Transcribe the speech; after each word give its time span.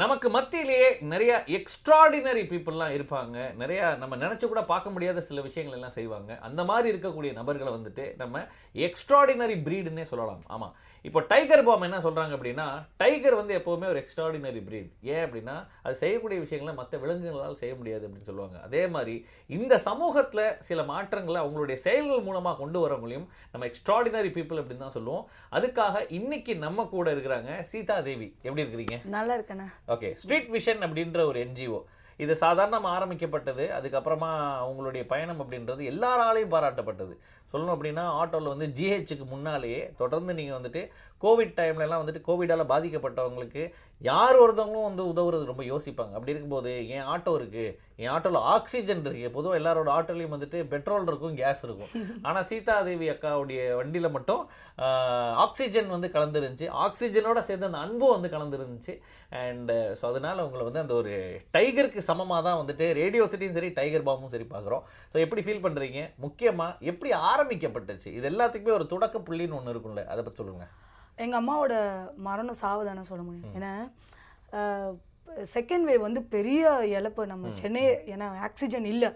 நமக்கு 0.00 0.28
மத்தியிலேயே 0.30 0.88
நிறைய 1.12 1.32
எக்ஸ்ட்ராடினரி 1.46 2.42
பீப்புளெலாம் 2.50 2.96
இருப்பாங்க. 2.96 3.36
நிறைய 3.62 3.80
நம்ம 3.98 4.16
நினச்சி 4.16 4.46
கூட 4.46 4.60
பார்க்க 4.72 4.90
முடியாத 4.90 5.20
சில 5.28 5.40
விஷயங்கள் 5.46 5.76
எல்லாம் 5.78 5.94
செய்வாங்க. 5.96 6.38
அந்த 6.48 6.64
மாதிரி 6.64 6.88
இருக்கக்கூடிய 6.96 7.32
நபர்களை 7.32 7.72
வந்துட்டு 7.72 8.04
நம்ம 8.16 8.42
எக்ஸ்ட்ராடினரி 8.86 9.56
ப்ரீடுன்னே 9.68 10.04
சொல்லலாம். 10.12 10.42
ஆமாம் 10.46 10.74
இப்போ 11.06 11.20
டைகர் 11.30 11.62
பாம் 11.66 11.84
என்ன 11.86 11.98
சொல்கிறாங்க 12.04 12.32
அப்படின்னா 12.36 12.66
டைகர் 13.02 13.36
வந்து 13.40 13.52
எப்போவுமே 13.58 13.86
ஒரு 13.92 14.00
எக்ஸ்ட்ராடினரி 14.02 14.62
ப்ரீட் 14.68 14.88
ஏன் 15.14 15.22
அப்படின்னா 15.26 15.56
அது 15.84 15.94
செய்யக்கூடிய 16.02 16.38
விஷயங்களை 16.44 16.72
மற்ற 16.80 16.98
விலங்குகளால் 17.02 17.58
செய்ய 17.60 17.74
முடியாது 17.80 18.04
அப்படின்னு 18.06 18.28
சொல்லுவாங்க. 18.30 18.56
அதே 18.66 18.82
மாதிரி 18.94 19.14
இந்த 19.58 19.74
சமூகத்தில் 19.88 20.44
சில 20.68 20.82
மாற்றங்களை 20.92 21.38
அவங்களுடைய 21.42 21.76
செயல்கள் 21.86 22.26
மூலமாக 22.28 22.58
கொண்டு 22.62 22.80
வர 22.84 22.96
முடியும். 23.02 23.26
நம்ம 23.52 23.66
எக்ஸ்ட்ராடினரி 23.70 24.32
பீப்புள் 24.38 24.60
அப்படின்னு 24.62 24.84
தான் 24.86 24.96
சொல்லுவோம். 24.98 25.24
அதுக்காக 25.58 26.04
இன்னைக்கு 26.18 26.54
நம்ம 26.66 26.86
கூட 26.94 27.08
இருக்கிறாங்க 27.16 27.60
சீதா 27.72 27.98
தேவி 28.08 28.28
எப்படி 28.46 28.64
இருக்கிறீங்க? 28.64 28.98
நல்லா 29.16 29.36
இருக்கண்ணா. 29.38 29.68
ஓகே 29.96 30.10
ஸ்ட்ரீட் 30.22 30.50
விஷன் 30.56 30.84
அப்படின்ற 30.88 31.22
ஒரு 31.30 31.40
என்ஜிஓ 31.46 31.80
இது 32.18 32.32
சாதாரணமாக 32.44 32.94
ஆரம்பிக்கப்பட்டது 32.96 33.64
அதுக்கப்புறமா 33.78 34.30
உங்களுடைய 34.70 35.02
பயணம் 35.12 35.42
அப்படின்றது 35.42 35.82
எல்லாராலையும் 35.92 36.54
பாராட்டப்பட்டது. 36.54 37.14
சொல்லணும் 37.52 37.74
அப்படின்னா 37.74 38.04
ஆட்டோவில் 38.20 38.52
வந்து 38.52 38.66
ஜிஹெச்சுக்கு 38.78 39.26
முன்னாலேயே 39.34 39.82
தொடர்ந்து 40.00 40.32
நீங்கள் 40.34 40.58
வந்துட்டு 40.58 40.82
கோவிட் 41.22 41.54
டைம்லலாம் 41.60 42.02
வந்துட்டு 42.02 42.26
கோவிடால் 42.26 42.70
பாதிக்கப்பட்டவங்களுக்கு 42.72 43.62
யார் 44.06 44.40
ஒருத்தவங்களும் 44.42 44.88
வந்து 44.88 45.04
உதவுறது 45.12 45.44
ரொம்ப 45.50 45.62
யோசிப்பாங்க. 45.70 46.12
அப்படி 46.16 46.32
இருக்கும்போது 46.32 46.72
என் 46.96 47.08
ஆட்டோ 47.12 47.32
இருக்குது 47.38 47.74
என் 48.02 48.12
ஆட்டோவில் 48.14 48.44
ஆக்சிஜன் 48.54 49.00
இருக்குது 49.08 49.32
பொதுவாக 49.36 49.58
எல்லாரோட 49.60 49.88
ஆட்டோலையும் 49.94 50.34
வந்துட்டு 50.34 50.58
பெட்ரோல் 50.72 51.08
இருக்கும் 51.10 51.38
கேஸ் 51.40 51.62
இருக்கும். 51.66 51.92
ஆனால் 52.28 52.46
சீதாதேவி 52.50 53.06
அக்காவுடைய 53.14 53.60
வண்டியில் 53.80 54.14
மட்டும் 54.16 54.42
ஆக்சிஜன் 55.44 55.94
வந்து 55.94 56.08
கலந்துருந்துச்சு. 56.16 56.68
ஆக்சிஜனோட 56.86 57.38
சேர்ந்து 57.48 57.68
அந்த 57.70 57.80
அன்பும் 57.86 58.14
வந்து 58.16 58.30
கலந்துருந்துச்சு. 58.36 58.94
அண்டு 59.40 59.74
ஸோ 60.00 60.04
அதனால 60.10 60.36
அவங்களை 60.42 60.64
வந்து 60.68 60.82
அந்த 60.84 60.94
ஒரு 61.00 61.14
டைகருக்கு 61.56 62.08
சமமாக 62.10 62.40
தான் 62.48 62.60
வந்துட்டு 62.60 62.86
ரேடியோ 63.00 63.24
சிட்டியும் 63.32 63.56
சரி 63.56 63.70
டைகர் 63.78 64.06
பாமும் 64.08 64.34
சரி 64.34 64.46
பார்க்குறோம் 64.52 64.84
ஸோ 65.12 65.16
எப்படி 65.24 65.42
ஃபீல் 65.46 65.64
பண்ணுறீங்க 65.66 66.02
முக்கியமாக 66.26 66.88
எப்படி 66.92 67.10
ஆரம்பிக்கப்பட்டுச்சு? 67.32 68.10
இது 68.18 68.28
எல்லாத்துக்குமே 68.32 68.76
ஒரு 68.78 68.86
தொடக்க 68.94 69.18
புள்ளின்னு 69.28 69.58
ஒன்று 69.60 69.74
இருக்கும்ல. 69.74 70.04
அதை 70.12 70.22
பற்றி 70.22 70.40
சொல்லுங்கள் 70.42 70.72
எங்க 71.24 71.34
அம்மாவோட 71.40 71.74
மரணம் 72.28 72.60
சாவு 72.62 72.88
தானே 72.88 73.04
சொல்ல 73.10 73.22
முடியும். 73.28 73.52
ஏன்னா 73.58 73.72
செகண்ட் 75.54 75.86
வேவ் 75.88 76.06
வந்து 76.06 76.20
பெரிய 76.34 76.62
இழப்பு 76.98 77.22
நம்ம 77.32 77.50
சென்னை 77.60 77.82
ஏன்னா 78.14 78.28
ஆக்சிஜன் 78.46 78.86
இல்ல. 78.92 79.06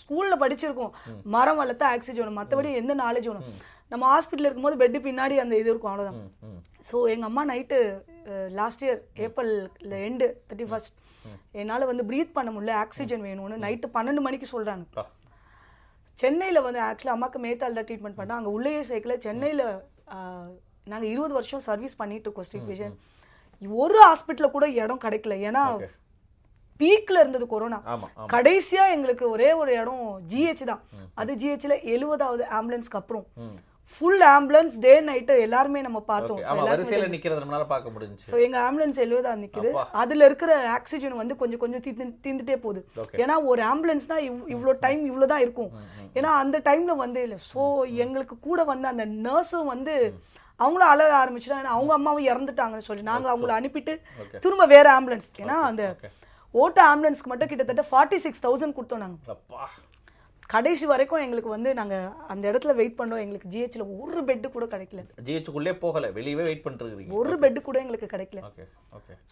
ஸ்கூல்ல 0.00 0.34
படிச்சிருக்கோம். 0.42 0.92
மரம் 1.34 1.60
வளர்த்தா 1.60 1.88
ஆக்சிஜன் 1.96 2.38
மற்றபடி 2.40 2.72
எந்த 2.80 2.94
நாலேஜ் 3.04 3.28
வேணும் 3.30 3.48
நம்ம 3.92 4.04
ஹாஸ்பிட்டல் 4.12 4.46
இருக்கும்போது 4.48 4.78
பெட்டு 4.82 4.98
பின்னாடி 5.06 5.34
அந்த 5.42 5.54
இது 5.62 5.70
இருக்கும். 5.72 6.18
ம். 6.48 6.60
ஸோ 6.88 6.96
எங்கள் 7.12 7.28
அம்மா 7.30 7.42
night 7.52 7.78
last 8.58 8.84
year 8.86 9.00
April 9.26 9.54
and 10.06 10.26
thirty 10.48 10.68
first 10.70 10.94
என்னால் 11.60 11.90
வந்து 11.90 12.06
ப்ரீத் 12.08 12.36
பண்ண 12.38 12.50
முடியல. 12.54 12.74
ஆக்சிஜன் 12.84 13.24
வேணும்னு. 13.28 13.62
நைட்டு 13.64 13.94
பன்னெண்டு 13.96 14.24
மணிக்கு 14.26 14.46
சொல்கிறாங்க. 14.54 15.04
சென்னையில் 16.18 16.64
வந்து 16.66 16.80
ஆக்சுவலாக 16.88 17.16
அம்மாக்கு 17.16 17.38
மேத்தால் 17.46 17.78
தான் 17.78 17.88
ட்ரீட்மெண்ட் 17.90 18.18
பண்ணோம். 18.20 18.38
அங்கே 18.40 18.54
உள்ளேயே 18.56 18.82
சேர்க்கல. 18.90 19.16
சென்னையில் 19.26 19.64
நாங்கள் 20.86 21.10
இருபது 21.10 21.32
வருஷம் 21.32 21.60
சர்வீஸ் 21.60 21.96
பண்ணிட்டு 21.96 22.26
இருக்கோம் 22.26 22.44
ஸ்ட்ரீட் 22.44 22.70
விஷன் 22.70 22.94
ஒரு 23.78 23.98
ஹாஸ்பிட்டலில் 24.04 24.50
கூட 24.50 24.66
இடம் 24.76 25.00
கிடைக்கல. 25.00 25.34
ஏன்னா. 25.48 25.62
பீக்ல 26.80 27.20
இருந்தது 27.20 27.46
கொரோனா 27.46 27.76
கடைசியா 28.32 28.84
எங்களுக்கு 28.90 29.30
ஒரே 29.30 29.52
ஒரு 29.52 29.72
இடம் 29.74 30.00
ஜிஹெச் 30.30 30.64
தான். 30.64 30.82
அது 31.14 31.32
ஜிஹெச்ல 31.34 31.74
எழுபதாவது 31.92 32.42
ஆம்புலன்ஸ்க்கு 32.50 32.94
அப்புறம். 32.94 33.24
ஃபுல் 33.94 34.22
ஆம்புலன்ஸ் 34.28 34.76
டே 34.80 35.00
நைட்டு 35.00 35.34
எல்லாருமே 35.40 35.80
நம்ம 35.80 35.98
பார்த்தோம். 36.02 36.38
வரிசையில் 36.70 37.10
நிற்கிறது 37.10 37.42
நம்மளால 37.42 37.66
பார்க்க 37.66 37.90
முடிஞ்சுச்சு. 37.90 38.26
ஸோ 38.28 38.42
எங்க 38.44 38.58
ஆம்புலன்ஸ் 38.60 38.98
எழுபதா 39.04 39.32
நிக்குது. 39.42 39.70
அதுல 39.94 40.24
இருக்கிற 40.24 40.70
ஆக்சிஜன் 40.70 41.16
வந்து 41.16 41.36
கொஞ்சம் 41.36 41.58
கொஞ்சம் 41.58 41.82
தீந்து 41.82 42.06
தீந்துட்டே 42.24 42.56
போகுது. 42.56 42.80
ஏன்னா 43.18 43.42
ஒரு 43.44 43.62
ஆம்புலன்ஸ் 43.62 44.06
தான் 44.06 44.22
இவ்- 44.22 44.46
இவ்வளோ 44.48 44.74
டைம் 44.80 45.04
இவ்வளோ 45.10 45.26
தான் 45.26 45.40
இருக்கும். 45.40 45.70
ஏன்னா 46.14 46.32
அந்த 46.42 46.58
டைம்ல 46.64 46.96
வந்து 46.96 47.22
இல்லை. 47.22 47.38
ஸோ 47.52 47.62
எங்களுக்கு 47.98 48.38
கூட 48.40 48.64
வந்து 48.64 48.88
அந்த 48.88 49.06
நர்ஸும் 49.26 49.66
வந்து 49.66 49.96
அவங்களும் 50.60 50.90
அழக 50.92 51.14
ஆரம்பிச்சிட்டாங்க 51.22 51.62
ஏன்னா 51.64 51.76
அவங்க 51.78 51.92
அம்மாவும் 51.98 52.28
இறந்துட்டாங்கன்னு 52.32 52.88
சொல்லி 52.90 53.02
நாங்க 53.12 53.28
அவங்கள 53.32 53.54
அனுப்பிட்டு. 53.60 53.94
திரும்ப 54.44 54.66
வேற 54.74 54.86
ஆம்புலன்ஸ் 54.98 55.28
ஏன்னா 55.44 55.56
அந்த. 55.70 55.82
ஓட்ட 56.54 56.78
ஆம்புலன்ஸ்க்கு 56.90 57.30
மட்டும் 57.32 57.50
கிட்டத்தட்ட 57.52 57.84
ஃபார்ட்டி 57.90 58.18
சிக்ஸ் 58.24 58.44
தௌசண்ட் 58.44 58.76
கொடுத்தோம் 58.76 59.04
நாங்க. 59.04 59.18
அப்பா. 59.34 59.62
கடைசி 60.52 60.84
வரைக்கும் 60.90 61.22
எங்களுக்கு 61.24 61.50
வந்து 61.54 61.70
நாங்க 61.78 61.96
அந்த 62.32 62.44
இடத்துல 62.50 62.72
வெயிட் 62.80 62.96
பண்ணோம் 62.98 63.22
எங்களுக்கு 63.22 63.50
ஜிஹெச்ல 63.52 63.84
ஒரு 64.02 64.20
பெட்டு 64.28 64.48
கூட 64.56 64.64
கிடைக்கல. 64.74 65.02
ஜிஹெச்சுக்குள்ளே 65.26 65.72
போகலை. 65.84 66.08
வெளியவே 66.18 66.44
வெயிட் 66.48 66.66
இருக்கிறீங்க 66.82 67.16
ஒரு 67.20 67.34
பெட்டு 67.44 67.60
கூட 67.68 67.78
எங்களுக்கு 67.84 68.08
கிடைக்கல. 68.14 68.42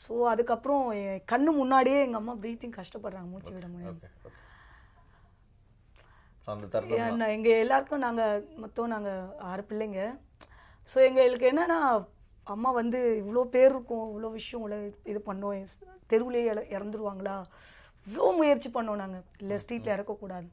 ஸோ 0.05 0.15
அதுக்கப்புறம் 0.33 0.85
கண்ணு 1.33 1.53
முன்னாடியே 1.61 2.01
எங்க 2.07 2.19
அம்மா 2.23 2.35
ப்ரீத்திங் 2.45 2.77
கஷ்டப்படுறாங்க. 2.81 3.29
மூச்சு 3.35 3.53
விட 3.57 3.69
முடியாது 3.75 3.95
ஓகே 3.95 4.11
ஓகே 4.29 4.39
ஸோ 6.45 6.51
அந்த 6.55 6.67
தருணம் 6.75 7.01
ஏன்னா 7.09 7.27
எங்க 7.37 7.51
எல்லாருக்கும் 7.65 8.05
நாங்க 8.07 8.23
மொத்தம் 8.63 8.93
நாங்க 8.95 9.11
ஆறு 9.51 9.65
பிள்ளைங்க. 9.71 10.01
ஸோ 10.95 10.95
எங்களுக்கு 10.95 11.53
என்னன்னா 11.53 12.07
அம்மா 12.45 12.71
வந்து 12.71 13.25
இவ்வளோ 13.27 13.45
பேர் 13.45 13.71
இருக்கும் 13.71 14.13
இவ்வளோ 14.13 14.31
விஷயம் 14.31 14.71
இவ்வளோ 14.71 14.93
இது 15.05 15.23
பண்ணோம். 15.27 15.67
தெருவுலயே 16.09 16.45
இற- 16.45 16.79
இறந்துருவாங்களா? 16.79 17.45
இவ்வளோ 18.09 18.37
முயற்சி 18.37 18.71
பண்ணோம் 18.71 18.95
நாங்க. 18.95 19.23
இல்லை 19.39 19.57
ஸ்ட்ரீட்ல 19.57 19.95
இறக்கக்கூடாது. 19.97 20.49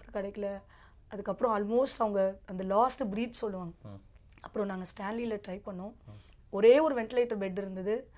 அப்புறம் 0.00 0.12
கிடைக்கல. 0.12 0.60
அதுக்கப்புறம் 1.08 1.54
ஆல்மோஸ்ட் 1.56 1.94
அவங்க 1.98 2.38
அந்த 2.46 2.64
லாஸ்ட் 2.64 3.02
ப்ரீத் 3.02 3.30
சொல்லுவாங்க. 3.30 3.72
அப்புறம் 4.40 4.66
நாங்க 4.66 4.84
ஸ்டான்லியில் 4.84 5.40
ட்ரை 5.48 5.60
பண்ணோம். 5.66 5.92
ஒரே 6.50 6.78
ஒரு 6.78 7.02
வென்டிலேட்டர் 7.02 7.38
பெட் 7.38 7.58
இருந்தது. 7.58 8.08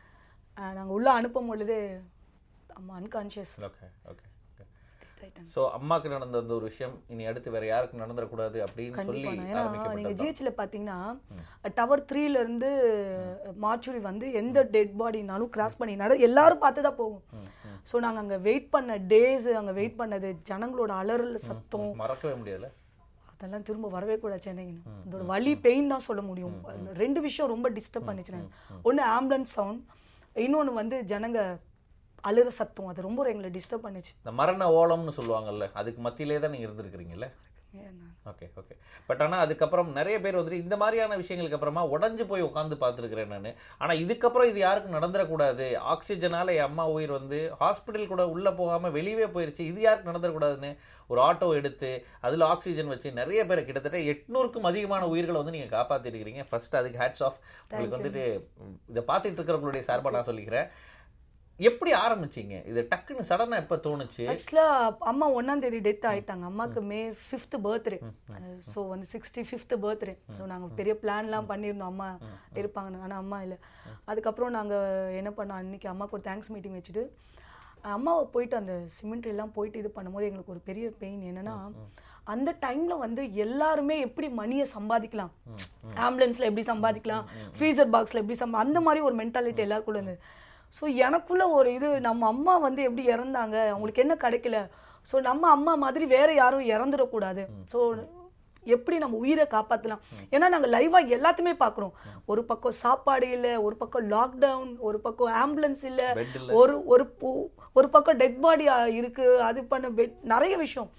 அஹ் 0.57 0.73
நாங்க 0.73 0.93
உள்ள 0.93 1.13
அனுப்பும் 1.13 1.47
பொழுது 1.47 2.01
அம்மா 2.75 2.99
அன்கான்ஷியஸ் 2.99 3.61
ஓகே 3.61 3.91
ஓகே 4.07 4.30
ஸோ 5.55 5.61
அம்மாக்கு 5.77 6.09
நடந்த 6.15 6.41
அந்த 6.43 6.53
ஒரு 6.59 6.67
விஷயம் 6.71 6.95
இனி 7.13 7.25
அடுத்து 7.31 7.55
வேற 7.55 7.65
யாருக்கும் 7.71 8.03
நடந்துடக்கூடாது 8.03 8.59
அப்படின்னு 8.67 9.07
சொல்லி 9.09 9.23
கண்டிப்பா 9.29 9.33
ஏன்னா 9.35 9.45
நீங்க 9.45 9.61
ஆரம்பிக்கப்பட்டது 9.63 10.19
ஜிஹெச்ல 10.21 10.53
பாத்தீங்கன்னா 10.61 10.99
டவர் 11.79 12.05
த்ரீல 12.11 12.43
இருந்து 12.45 12.71
மார்ச்சுரி 13.65 14.03
வந்து 14.11 14.27
எந்த 14.41 14.59
டெட் 14.75 14.95
பாடினாலும் 15.03 15.53
கிராஸ் 15.57 15.79
பண்ணி 15.81 15.95
நட 16.03 16.17
எல்லாரும் 16.29 16.63
பார்த்து 16.65 16.87
தான் 16.89 17.01
போகும். 17.03 17.47
ஸோ 17.91 17.99
நாங்க 18.05 18.21
அங்க 18.25 18.37
வெயிட் 18.49 18.69
பண்ண 18.75 18.97
டேஸ் 19.13 19.49
அங்க 19.61 19.73
வெயிட் 19.79 20.01
பண்ணது 20.01 20.29
ஜனங்களோட 20.51 20.93
அலறல் 21.03 21.39
சத்தம். 21.49 21.89
மறக்கவே 22.03 22.35
முடியல. 22.41 22.69
அதெல்லாம் 23.33 23.67
திரும்ப 23.69 23.89
வரவே 23.97 24.17
கூடாது 24.23 24.45
சென்னைக்கு. 24.47 24.77
அதோட 25.05 25.23
வலி 25.33 25.53
பெயின் 25.67 25.93
தான் 25.93 26.07
சொல்ல 26.09 26.23
முடியும். 26.31 26.57
ரெண்டு 27.03 27.21
விஷயம் 27.27 27.53
ரொம்ப 27.55 27.69
டிஸ்டர்ப் 27.79 28.09
பண்ணிச்சு 28.11 28.43
ஒன்று 28.89 29.05
ஆம்புலன்ஸ் 29.17 29.55
சவுண்ட் 29.59 29.83
இன்னொன்னு 30.47 30.73
வந்து 30.81 30.97
ஜனங்க 31.13 31.41
அழுற 32.29 32.49
சத்தம் 32.61 32.91
அது 32.93 33.07
ரொம்ப 33.09 33.29
எங்களை 33.35 33.51
டிஸ்டர்ப் 33.59 33.87
பண்ணுச்சு. 33.87 34.13
இந்த 34.23 34.33
மரண 34.41 34.67
ஓலம்னு 34.81 35.19
சொல்லுவாங்கல்ல 35.21 35.69
அதுக்கு 35.83 36.03
மத்தியிலே 36.09 36.43
தான் 36.43 36.55
நீங்க 36.57 36.69
இருந்திருக்கிறீங்கல்ல? 36.69 37.29
Okay 38.31 38.47
okay. 38.61 38.75
பட் 39.09 39.21
ஆனால் 39.25 39.43
அதுக்கப்புறம் 39.45 39.91
நிறைய 39.99 40.17
பேர் 40.25 40.37
வந்துட்டு 40.39 40.63
இந்த 40.65 40.77
மாதிரியான 40.81 41.17
விஷயங்களுக்கு 41.21 41.57
அப்புறமா 41.59 41.83
உடஞ்சு 41.95 42.25
போய் 42.31 42.45
உட்காந்து 42.47 42.77
பார்த்துருக்கிறேன் 42.83 43.33
நான். 43.35 43.49
ஆனால் 43.83 44.01
இதுக்கப்புறம் 44.05 44.49
இது 44.51 44.59
யாருக்கும் 44.65 44.97
நடந்துடக்கூடாது. 44.97 45.67
ஆக்சிஜனால 45.93 46.55
என் 46.59 46.69
அம்மா 46.69 46.85
உயிர் 46.95 47.15
வந்து 47.19 47.39
ஹாஸ்பிட்டல் 47.63 48.11
கூட 48.13 48.25
உள்ளே 48.35 48.53
போகாமல் 48.61 48.95
வெளியவே 48.97 49.29
போயிருச்சு. 49.37 49.63
இது 49.71 49.81
யாருக்கு 49.87 50.11
நடந்துடக்கூடாதுன்னு 50.11 50.73
ஒரு 51.13 51.23
ஆட்டோ 51.29 51.49
எடுத்து 51.61 51.91
அதில் 52.27 52.49
ஆக்சிஜன் 52.53 52.93
வச்சு 52.95 53.11
நிறைய 53.21 53.41
பேர் 53.51 53.67
கிட்டத்தட்ட 53.69 54.01
எட்நூறுக்கும் 54.13 54.69
அதிகமான 54.71 55.09
உயிர்களை 55.15 55.39
வந்து 55.41 55.57
நீங்கள் 55.57 55.75
காப்பாற்றிருக்கிறீங்க 55.79 56.45
ஃபர்ஸ்ட் 56.51 56.79
அதுக்கு 56.81 57.03
ஹேட்ஸ் 57.05 57.25
ஆஃப் 57.29 57.41
உங்களுக்கு 57.71 57.99
வந்துட்டு 57.99 58.25
இதை 58.93 59.05
பார்த்துட்டு 59.11 59.39
இருக்கிறவங்களுடைய 59.41 59.85
சார்பாக 59.91 60.17
நான் 60.17 60.31
சொல்லிக்கிறேன். 60.31 60.69
எப்படி 61.69 61.91
ஆரம்பிச்சீங்க? 62.03 62.55
இது 62.71 62.81
டக்குன்னு 62.93 63.27
சடனாக 63.31 63.63
எப்போ 63.63 63.77
தோணுச்சு? 63.87 64.25
ஆக்சுவலா 64.33 64.67
அம்மா 65.11 65.27
ஒன்னாம் 65.39 65.63
தேதி 65.65 65.81
டெத் 65.87 66.07
ஆயிட்டாங்க. 66.11 66.45
அம்மாக்கு 66.51 66.81
மே 66.91 67.01
ஃபிஃப்த் 67.25 67.57
பர்த்டே 67.67 67.99
ஸோ 68.73 68.83
வந்து 68.93 69.07
சிக்ஸ்டி 69.15 69.43
ஃபிஃப்த் 69.49 69.75
பர்த்டே 69.85 70.15
ஸோ 70.39 70.45
நாங்க 70.53 70.69
பெரிய 70.79 70.95
பிளான்லாம் 71.03 71.51
பண்ணியிருந்தோம். 71.53 71.93
அம்மா 71.95 72.09
இருப்பாங்கன்னு. 72.61 73.03
ஆனா 73.07 73.19
அம்மா 73.25 73.41
இல்ல. 73.47 73.57
அதுக்கப்புறம் 74.13 74.57
நாங்க 74.59 74.75
என்ன 75.21 75.33
பண்ணோம்? 75.39 75.61
அன்னைக்கு 75.63 75.91
அம்மாக்கு 75.93 76.17
ஒரு 76.19 76.27
தேங்க்ஸ் 76.31 76.53
மீட்டிங் 76.55 76.79
வச்சுட்டு 76.79 77.05
அம்மாவை 77.97 78.25
போயிட்டு 78.33 78.57
அந்த 78.61 78.73
சிமெண்ட் 78.97 79.31
எல்லாம் 79.31 79.53
போயிட்டு 79.55 79.81
இது 79.83 79.91
பண்ணும்போது 79.95 80.27
எங்களுக்கு 80.29 80.53
ஒரு 80.55 80.61
பெரிய 80.67 80.87
பெயின் 81.03 81.23
என்னன்னா 81.29 81.55
அந்த 82.33 82.51
டைம்ல 82.65 82.95
வந்து 83.05 83.23
எல்லாருமே 83.45 83.95
எப்படி 84.07 84.27
மணியை 84.41 84.67
சம்பாதிக்கலாம்? 84.75 85.33
ஆம்புலன்ஸ்ல 86.07 86.49
எப்படி 86.49 86.65
சம்பாதிக்கலாம்? 86.73 87.25
ஃப்ரீசர் 87.57 87.91
பாக்ஸ்ல 87.95 88.21
எப்படி 88.23 88.39
சம்பா 88.43 88.65
அந்த 88.67 88.81
மாதிரி 88.87 89.01
ஒரு 89.09 89.17
மென்டாலிட்டி 89.21 89.65
எல்லாருக்குள்ள 89.67 90.01
இருந்தது. 90.01 90.21
ஸோ 90.77 90.85
எனக்குள்ள 91.07 91.45
ஒரு 91.59 91.69
இது 91.79 91.89
நம்ம 92.09 92.27
அம்மா 92.35 92.55
வந்து 92.67 92.81
எப்படி 92.89 93.05
இறந்தாங்க? 93.15 93.57
அவங்களுக்கு 93.75 94.03
என்ன 94.05 94.15
கிடைக்கல? 94.25 94.59
ஸோ 95.11 95.17
நம்ம 95.29 95.45
அம்மா 95.57 95.73
மாதிரி 95.85 96.05
வேற 96.17 96.31
யாரும் 96.43 96.71
இறந்துடக்கூடாது. 96.75 97.45
ஸோ 97.73 97.79
எப்படி 98.75 98.97
நம்ம 99.03 99.19
உயிரை 99.25 99.45
காப்பாற்றலாம் 99.55 100.03
ஏன்னா 100.35 100.47
நாங்கள் 100.55 100.73
லைவாக 100.75 101.15
எல்லாத்தையுமே 101.17 101.55
பார்க்குறோம். 101.63 101.95
ஒரு 102.33 102.43
பக்கம் 102.51 102.75
சாப்பாடு 102.81 103.27
இல்லை 103.37 103.53
ஒரு 103.67 103.77
பக்கம் 103.83 104.05
லாக்டவுன் 104.15 104.73
ஒரு 104.89 104.99
பக்கம் 105.07 105.37
ஆம்புலன்ஸ் 105.43 105.85
இல்லை 105.91 106.09
ஒரு 106.59 106.75
ஒரு 106.93 107.05
ஒரு 107.79 107.89
பக்கம் 107.95 108.21
டெட் 108.23 108.39
பாடி 108.45 108.67
இருக்கு 108.99 109.27
அது 109.49 109.61
பண்ண 109.73 109.89
பெட் 109.99 110.15
நிறைய 110.35 110.55
விஷயம். 110.65 110.91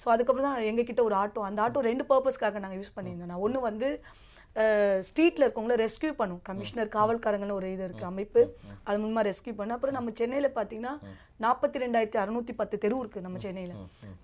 ஸோ 0.00 0.06
அதுக்கப்புறம் 0.14 0.48
தான் 0.48 0.68
எங்ககிட்ட 0.70 1.02
ஒரு 1.08 1.16
ஆட்டோ 1.22 1.46
அந்த 1.48 1.60
ஆட்டோ 1.66 1.86
ரெண்டு 1.90 2.06
பர்பஸ்க்காக 2.10 2.60
நாங்கள் 2.64 2.80
யூஸ் 2.80 2.96
பண்ணியிருந்தோம். 2.96 3.32
நான் 3.32 3.44
ஒன்று 3.46 3.68
வந்து 3.70 3.90
ஸ்ட்ரீட்ல 5.08 5.44
இருக்கவங்கள 5.46 5.74
ரெஸ்கியூ 5.84 6.12
பண்ணும். 6.20 6.40
கமிஷனர் 6.48 6.90
காவல்காரங்கன்னு 6.96 7.56
ஒரு 7.60 7.72
இது 7.72 7.84
இருக்கு 7.84 8.04
அமைப்பு. 8.10 8.42
அது 8.88 8.98
மூலமா 9.02 9.22
ரெஸ்கியூ 9.30 9.54
பண்ண. 9.58 9.74
அப்புறம் 9.76 9.96
நம்ம 9.98 10.12
சென்னையில 10.20 10.48
பாத்தீங்கன்னா 10.58 10.92
நாற்பத்தி 11.44 11.78
ரெண்டாயிரத்தி 11.82 12.18
அறுநூத்தி 12.22 12.52
பத்து 12.60 12.76
தெரு 12.84 12.96
இருக்கு 13.00 13.24
நம்ம 13.24 13.38
சென்னையில. 13.38 13.72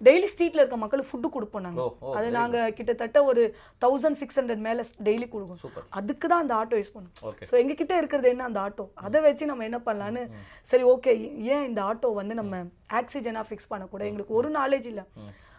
டெய்லி 0.07 0.29
ஸ்ட்ரீட்ல 0.35 0.63
இருக்க 0.63 0.77
மக்களுக்கு 0.77 1.11
ஃபுட்டு 1.11 1.31
கொடுப்போம் 1.37 1.65
நாங்க. 1.67 1.81
ஓ, 1.83 1.89
ஓ, 2.01 2.15
அது 2.19 2.29
நாங்க 2.39 2.71
கிட்டத்தட்ட 2.79 3.25
ஒரு 3.25 3.43
தௌசண்ட் 3.85 4.19
சிக்ஸ் 4.23 4.39
ஹண்ட்ரட் 4.41 4.65
மேல 4.69 4.85
டெய்லி 5.09 5.29
கொடுக்கும். 5.35 5.61
அதுக்கு 6.01 6.27
தான் 6.29 6.43
அந்த 6.45 6.55
ஆட்டோ 6.61 6.79
யூஸ் 6.81 6.95
பண்ணும். 6.97 7.15
ஸோ 7.51 7.57
எங்க 7.63 7.75
கிட்ட 7.83 7.97
இருக்கிறது 7.99 8.31
என்ன 8.35 8.49
அந்த 8.51 8.61
ஆட்டோ 8.67 8.87
அதை 9.07 9.21
வச்சு 9.29 9.51
நம்ம 9.53 9.65
என்ன 9.71 9.81
பண்ணலான்னு 9.89 10.25
சரி 10.73 10.87
ஓகே 10.95 11.15
ஏன் 11.55 11.67
இந்த 11.71 11.83
ஆட்டோ 11.91 12.11
வந்து 12.23 12.35
நம்ம 12.43 12.65
ஆக்சிஜனா 13.01 13.45
ஃபிக்ஸ் 13.51 13.73
பண்ணக்கூடாது? 13.73 14.11
எங்களுக்கு 14.13 14.39
ஒரு 14.41 14.51
நாலேஜ் 14.61 14.89
இல்ல. 14.95 15.05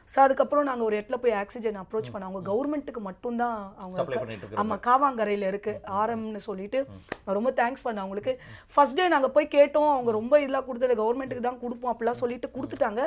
ஸோ 0.10 0.18
அதுக்கப்புறம் 0.24 0.68
நாங்க 0.70 0.84
ஒரு 0.88 0.96
இடத்துல 0.98 1.18
போய் 1.22 1.36
ஆக்சிஜன் 1.42 1.78
அப்ரோச் 1.82 2.10
பண்ணோம். 2.14 2.30
அவங்க 2.30 2.42
கவர்மெண்ட்டுக்கு 2.50 3.02
மட்டும்தான் 3.08 3.56
அவங்க 3.82 3.98
சப்ளை 4.00 4.18
பண்ணிட்டு 4.22 4.44
இருக்கு 4.46 4.60
ஆமா 4.62 4.76
காவாங்கரையில 4.88 5.48
இருக்கு 5.52 5.72
ஆர்எம்னு 6.00 6.42
சொல்லிட்டு 6.48 6.80
நான் 7.24 7.38
ரொம்ப 7.38 7.52
தேங்க்ஸ் 7.60 7.86
பண்ணேன் 7.86 8.04
அவங்களுக்கு. 8.04 8.34
ஃபர்ஸ்ட் 8.74 8.98
டே 9.00 9.06
நாங்க 9.14 9.30
போய் 9.38 9.48
கேட்டோம். 9.56 9.92
அவங்க 9.96 10.12
ரொம்ப 10.20 10.34
இதெல்லாம் 10.44 10.68
கொடுத்தது 10.68 11.00
கவர்மெண்ட்டுக்கு 11.02 11.48
தான் 11.48 11.62
கொடுப்போம் 11.64 11.94
அப்படிலாம் 11.94 12.22
சொல்லிட்டு 12.24 12.50
கொடுத்துட்டாங்க. 12.58 13.02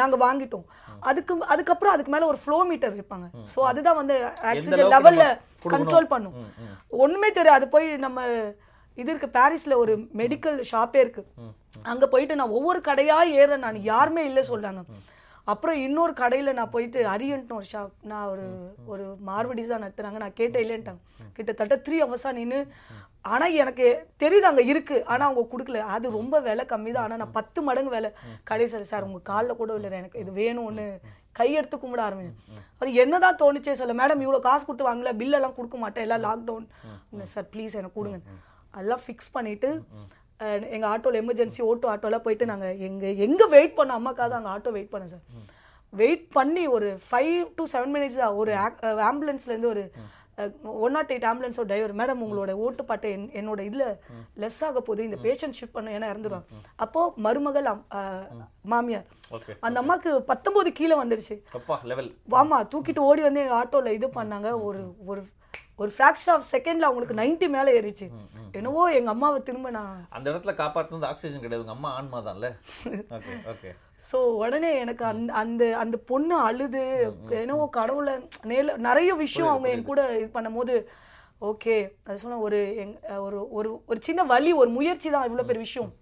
நாங்க 0.00 0.16
வாங்கிட்டோம். 0.24 0.66
அதுக்கு 1.10 1.36
அதுக்கப்புறம் 1.54 1.94
அதுக்கு 1.94 2.14
மேல 2.16 2.26
ஒரு 2.32 2.40
ஃப்ளோ 2.44 2.58
மீட்டர் 2.70 2.96
வைப்பாங்க. 2.96 3.28
சோ 3.54 3.60
அதுதான் 3.70 4.00
வந்து 4.00 4.16
ஆக்சிஜன் 4.52 4.92
லெவல்ல. 4.96 5.26
கண்ட்ரோல் 5.76 6.10
பண்ணும். 6.14 6.36
ம், 6.42 6.50
ம். 6.64 6.74
ஒண்ணுமே 7.04 7.30
தெரியாது. 7.38 7.64
போய் 7.76 7.88
நம்ம 8.06 8.18
இது 8.98 9.10
இருக்கு 9.12 9.28
பாரிஸ்ல 9.38 9.74
ஒரு 9.82 9.92
மெடிக்கல் 10.20 10.58
ஷாப்பே 10.70 11.00
இருக்கு. 11.04 11.22
அங்க 11.92 12.04
போயிட்டு 12.14 12.40
நான் 12.40 12.56
ஒவ்வொரு 12.58 12.80
கடையா 12.88 13.18
ஏறேன் 13.40 13.64
நான். 13.66 13.78
யாருமே 13.92 14.22
இல்லை 14.30 14.42
சொல்றாங்க. 14.52 14.82
அப்புறம் 15.50 15.78
இன்னொரு 15.86 16.12
கடையில் 16.22 16.56
நான் 16.58 16.72
போயிட்டு 16.74 17.00
அரியன்ட்னு 17.12 17.58
ஒரு 17.60 17.68
ஷாப் 17.72 17.92
நான் 18.10 18.30
ஒரு 18.32 18.46
ஒரு 18.92 19.04
மார்வடிஸ் 19.28 19.72
தான் 19.72 19.84
நடத்துறாங்க 19.84 20.20
நான் 20.24 20.38
கேட்டேன் 20.40 20.64
இல்லைன்ட்டாங்க 20.64 21.00
கிட்டத்தட்ட 21.36 21.76
த்ரீ 21.86 21.98
ஹவர்ஸாக 22.02 22.38
நின்று 22.38 22.58
ஆனால் 23.30 23.56
எனக்கு 23.62 23.86
தெரியுது 24.22 24.46
அங்கே 24.50 24.62
இருக்குது 24.72 25.04
ஆனால் 25.12 25.26
அவங்க 25.28 25.42
கொடுக்கல. 25.52 25.80
அது 25.94 26.06
ரொம்ப 26.18 26.36
விலை 26.46 26.64
கம்மி 26.70 26.90
தான். 26.92 27.06
ஆனால் 27.06 27.20
நான் 27.22 27.34
பத்து 27.38 27.60
மடங்கு 27.66 27.90
விலை. 27.94 28.10
கடைசியில் 28.50 28.90
சார் 28.90 29.06
உங்கள் 29.08 29.26
காலில் 29.30 29.58
கூட 29.58 29.74
இல்லை 29.78 29.98
எனக்கு 30.02 30.20
இது 30.22 30.32
வேணும்னு 30.38 30.86
கையெடுத்து 31.38 31.76
கும்பிட 31.82 32.02
ஆரம்பிச்சேன். 32.06 32.62
அவர் 32.78 32.98
என்னதான் 33.02 33.38
தோணுச்சே 33.42 33.74
சொல்ல 33.80 33.94
மேடம் 34.00 34.22
இவ்வளோ 34.24 34.40
காசு 34.48 34.64
கொடுத்து 34.68 34.88
வாங்கல. 34.88 35.12
பில்லெல்லாம் 35.20 35.56
கொடுக்க 35.58 35.78
மாட்டேன். 35.82 36.06
எல்லாம் 36.06 36.24
லாக்டவுன் 36.28 36.66
சார் 37.34 37.50
ப்ளீஸ் 37.52 37.78
எனக்கு 37.80 37.98
கொடுங்க. 37.98 38.20
அதெல்லாம் 38.76 39.04
ஃபிக்ஸ் 39.04 39.34
பண்ணிவிட்டு 39.36 39.70
அஹ், 40.40 40.66
எங்க 40.70 40.86
ஆட்டோல 40.90 41.20
எமர்ஜென்சி 41.20 41.60
ஓட்டோ 41.66 41.88
ஆட்டோல 41.92 42.18
போயிட்டு 42.22 42.44
நாங்க 42.46 42.66
எங்க 42.86 43.06
எங்க 43.24 43.42
வெயிட் 43.50 43.76
பண்ண 43.76 43.98
அம்மாக்காக 43.98 44.38
அங்க 44.38 44.52
ஆட்டோ 44.52 44.72
வெயிட் 44.72 44.92
பண்ணேன் 44.92 45.12
சார். 45.12 45.24
வெயிட் 45.92 46.24
பண்ணி 46.32 46.64
ஒரு 46.70 46.88
ஃபைவ் 47.06 47.28
டு 47.54 47.64
செவன் 47.70 47.92
மினிட்ஸ் 47.94 48.18
ஒரு 48.40 48.52
ஆம்புலன்ஸ்ல 49.04 49.52
இருந்து 49.52 49.70
ஒரு 49.70 49.82
ஒன் 50.80 50.94
நாட் 50.94 51.10
எயிட் 51.10 51.26
ஆம்புலன்ஸோட 51.28 51.66
டிரைவர் 51.66 51.96
மேடம் 51.96 52.22
உங்களோட 52.24 52.50
ஓட்டுப்பாட்டை 52.60 53.08
என்- 53.10 53.32
என்னோட 53.34 53.60
இதுல 53.66 53.86
லெஸ் 54.36 54.60
ஆக 54.64 54.80
போகுது 54.80 55.06
இந்த 55.06 55.18
பேஷண்ட் 55.24 55.56
ஷிஃப்ட் 55.58 55.74
பண்ண 55.74 55.96
ஏன்னா 55.96 56.10
இறந்துருவாங்க 56.12 56.46
அப்போ 56.78 57.00
மருமகள் 57.18 57.66
மாமியார் 58.66 59.08
அந்த 59.62 59.78
அம்மாக்கு 59.82 60.12
பத்தொன்பது 60.26 60.70
கீழே 60.72 60.96
வந்துடுச்சு 60.96 61.36
அப்பா 61.52 61.76
லெவல் 61.84 62.08
ஆமா 62.38 62.58
தூக்கிட்டு 62.72 63.02
ஓடி 63.04 63.22
வந்து 63.22 63.42
எங்க 63.42 63.56
ஆட்டோல 63.58 63.92
இது 63.92 64.08
பண்ணாங்க. 64.14 64.48
ஒரு 64.62 64.80
ஒரு 65.06 65.22
ஒரு 65.80 65.90
ஃபிராக்ஷன் 65.96 66.32
ஆஃப் 66.34 66.48
செகண்ட்ல 66.52 66.88
அவங்களுக்கு 66.88 67.18
90 67.20 67.46
மேல 67.56 67.74
ஏறிச்சு. 67.78 68.06
என்னவோ 68.58 68.82
எங்க 68.98 69.10
அம்மாவை 69.14 69.38
திரும்ப 69.48 69.70
நான் 69.76 70.00
அந்த 70.16 70.26
இடத்துல 70.30 70.52
காப்பாத்துனது 70.60 71.08
ஆக்சிஜன் 71.10 71.44
கிடையாது. 71.44 71.64
உங்க 71.64 71.76
அம்மா 71.76 71.90
ஆன்மா 71.98 72.18
தான்ல 72.26 72.48
ஓகே 73.18 73.34
ஓகே 73.52 73.70
சோ 74.08 74.18
உடனே 74.42 74.70
எனக்கு 74.82 75.04
அந்த 75.12 75.30
அந்த 75.42 75.62
அந்த 75.82 75.96
பொண்ணு 76.10 76.36
அழுது. 76.48 76.84
என்னவோ 77.42 77.66
கடவுளை 77.78 78.14
நேர்ல 78.50 78.76
நிறைய 78.88 79.10
விஷயம் 79.24 79.52
அவங்க 79.52 79.70
என் 79.74 79.88
கூட 79.90 80.02
இது 80.18 80.28
பண்ணும்போது 80.36 80.76
ஓகே 81.50 81.76
அது 82.06 82.22
சொன்ன 82.22 82.40
ஒரு 82.46 82.60
எங் 82.82 82.94
ஒரு 83.26 83.38
ஒரு 83.58 83.70
ஒரு 83.90 84.00
சின்ன 84.08 84.24
வலி 84.32 84.50
ஒரு 84.62 84.70
முயற்சி 84.78 85.08
தான் 85.14 85.26
இவ்வளவு 85.28 85.48
பெரிய 85.50 85.62
விஷயம். 85.68 85.92